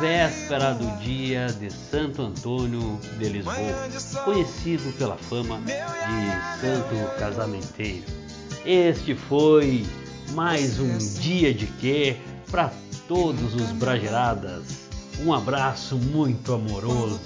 [0.00, 3.54] véspera do dia de Santo Antônio de Lisboa,
[4.24, 8.02] conhecido pela fama de Santo Casamenteiro.
[8.66, 9.86] Este foi
[10.32, 12.16] mais um dia de quê
[12.50, 12.72] para
[13.06, 14.88] todos os brageradas.
[15.24, 17.20] Um abraço muito amoroso.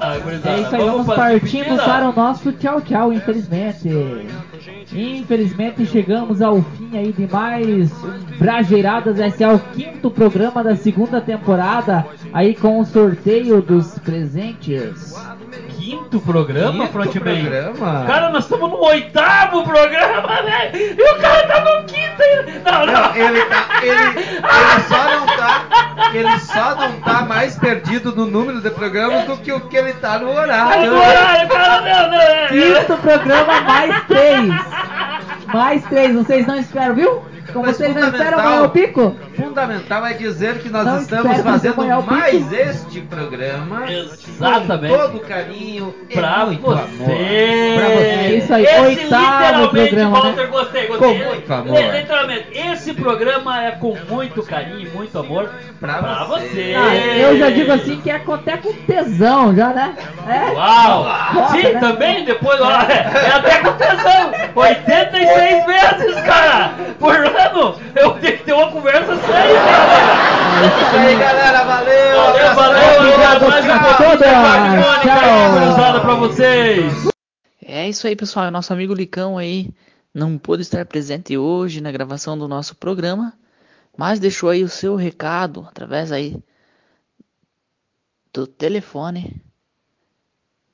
[0.00, 3.88] Ah, É isso aí, vamos partindo para o nosso tchau tchau, infelizmente.
[4.96, 11.20] Infelizmente chegamos ao fim aí de mais um Brajeiradas SA, o quinto programa da segunda
[11.20, 15.14] temporada, aí com o sorteio dos presentes.
[15.76, 17.42] Quinto programa, Quinto Frontman?
[17.42, 18.04] programa?
[18.06, 20.94] Cara, nós estamos no oitavo programa, velho!
[20.98, 22.70] E o cara tá no quinto ainda!
[22.72, 22.92] Não, não!
[22.94, 25.66] Não, ele, tá, ele, ele só não tá.
[26.12, 29.92] Ele só não tá mais perdido no número de programas do que o que ele
[29.94, 30.90] tá no Tá horário.
[30.90, 32.20] no horário, cara, não, não!
[32.20, 34.54] é- Quinto programa mais três.
[35.56, 37.22] Mais três, vocês não esperam, viu?
[37.52, 39.16] Como vocês não esperam fundamental- amanhã o pico?
[39.36, 44.94] Fundamental é dizer que nós Não estamos fazendo mais este programa Exatamente.
[44.94, 46.72] com todo carinho e Pra muito você.
[46.80, 46.86] amor.
[46.96, 47.12] Pra você.
[47.12, 50.46] É isso aí, Esse oitavo literalmente, programa, Walter, né?
[50.46, 51.18] gostei, gostei.
[51.18, 51.78] Com muito amor.
[51.78, 56.46] Li- Literalmente, esse programa é com muito carinho e muito amor Pra pra você.
[56.48, 56.74] você.
[56.76, 59.94] Ah, eu já digo assim que é até com tesão já, né?
[60.28, 60.52] É.
[60.52, 61.04] Uau!
[61.34, 61.80] Foda, Sim, né?
[61.80, 64.32] também, depois, ó, é até com tesão!
[64.54, 66.70] 86 vezes, cara!
[66.98, 67.74] Por ano!
[67.94, 69.12] Eu tenho que ter uma conversa!
[69.12, 69.16] É
[70.82, 71.64] isso aí, galera.
[71.64, 72.16] Valeu.
[72.16, 76.00] Valeu, valeu, Obrigado a patrimônio, Tchau.
[76.00, 77.08] pra vocês!
[77.64, 78.50] É isso aí, pessoal.
[78.50, 79.70] Nosso amigo Licão aí
[80.14, 83.32] não pôde estar presente hoje na gravação do nosso programa,
[83.96, 86.36] mas deixou aí o seu recado através aí
[88.32, 89.42] do telefone.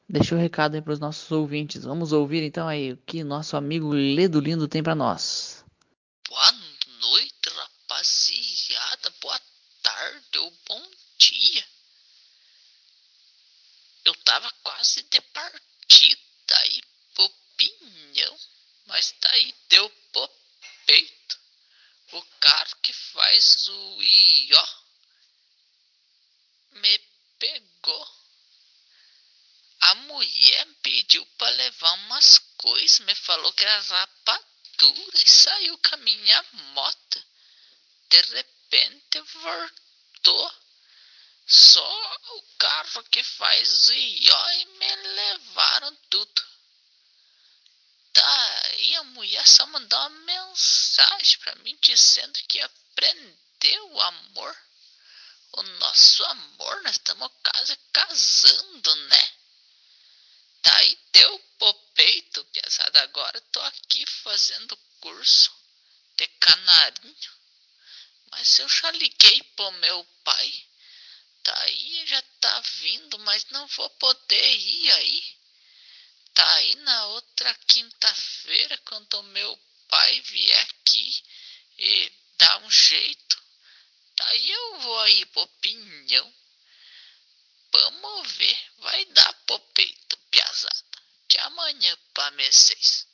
[0.08, 1.84] Deixou o recado aí para os nossos ouvintes.
[1.84, 5.64] Vamos ouvir então aí o que nosso amigo Ledo Lindo tem para nós.
[6.28, 6.52] Boa
[7.00, 9.12] noite, rapaziada.
[9.22, 9.40] Boa
[9.82, 10.82] tarde ou bom
[11.18, 11.64] dia.
[14.32, 16.82] Eu tava quase de partida aí
[17.14, 18.40] pro pinhão,
[18.86, 20.26] mas daí deu pro
[20.86, 21.38] peito.
[22.12, 24.68] O cara que faz o ió
[26.70, 26.98] me
[27.38, 28.08] pegou.
[29.82, 35.94] A mulher pediu pra levar umas coisas, me falou que era rapadura e saiu com
[35.94, 37.22] a minha moto.
[38.08, 40.62] De repente voltou.
[41.46, 42.18] Só
[42.92, 46.42] o carro que faz o ió e me levaram tudo.
[48.12, 54.56] Daí a mulher só mandou uma mensagem pra mim dizendo que aprendeu o amor.
[55.52, 59.32] O nosso amor, nós estamos quase casando, né?
[60.62, 63.02] Daí deu pro peito, pesada.
[63.02, 65.52] Agora tô aqui fazendo curso
[66.16, 67.32] de canarinho.
[68.30, 70.66] Mas eu já liguei pro meu pai.
[71.44, 75.24] Daí já tá vindo, mas não vou poder ir aí.
[76.34, 81.22] Daí na outra quinta-feira, quando meu pai vier aqui
[81.78, 83.42] e dar um jeito,
[84.16, 86.34] daí eu vou aí pro pinhão.
[87.72, 91.02] Vamos ver, vai dar pro peito, piazada.
[91.28, 93.06] De amanhã pra vocês.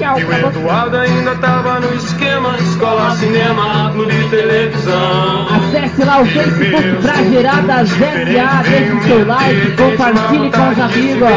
[0.00, 6.26] E o Eduardo ainda tava no esquema Escola, cinema, clube de televisão Acesse lá o
[6.26, 11.30] Facebook Brageradas SA, deixe o seu like, compartilhe com os amigos.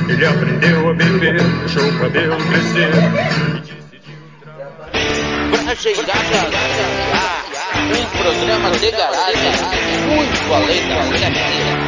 [0.09, 2.91] Ele aprendeu a beber, deixou o cabelo crescer.
[7.91, 9.53] Um programa de garagem
[10.09, 11.80] muito além da certeza.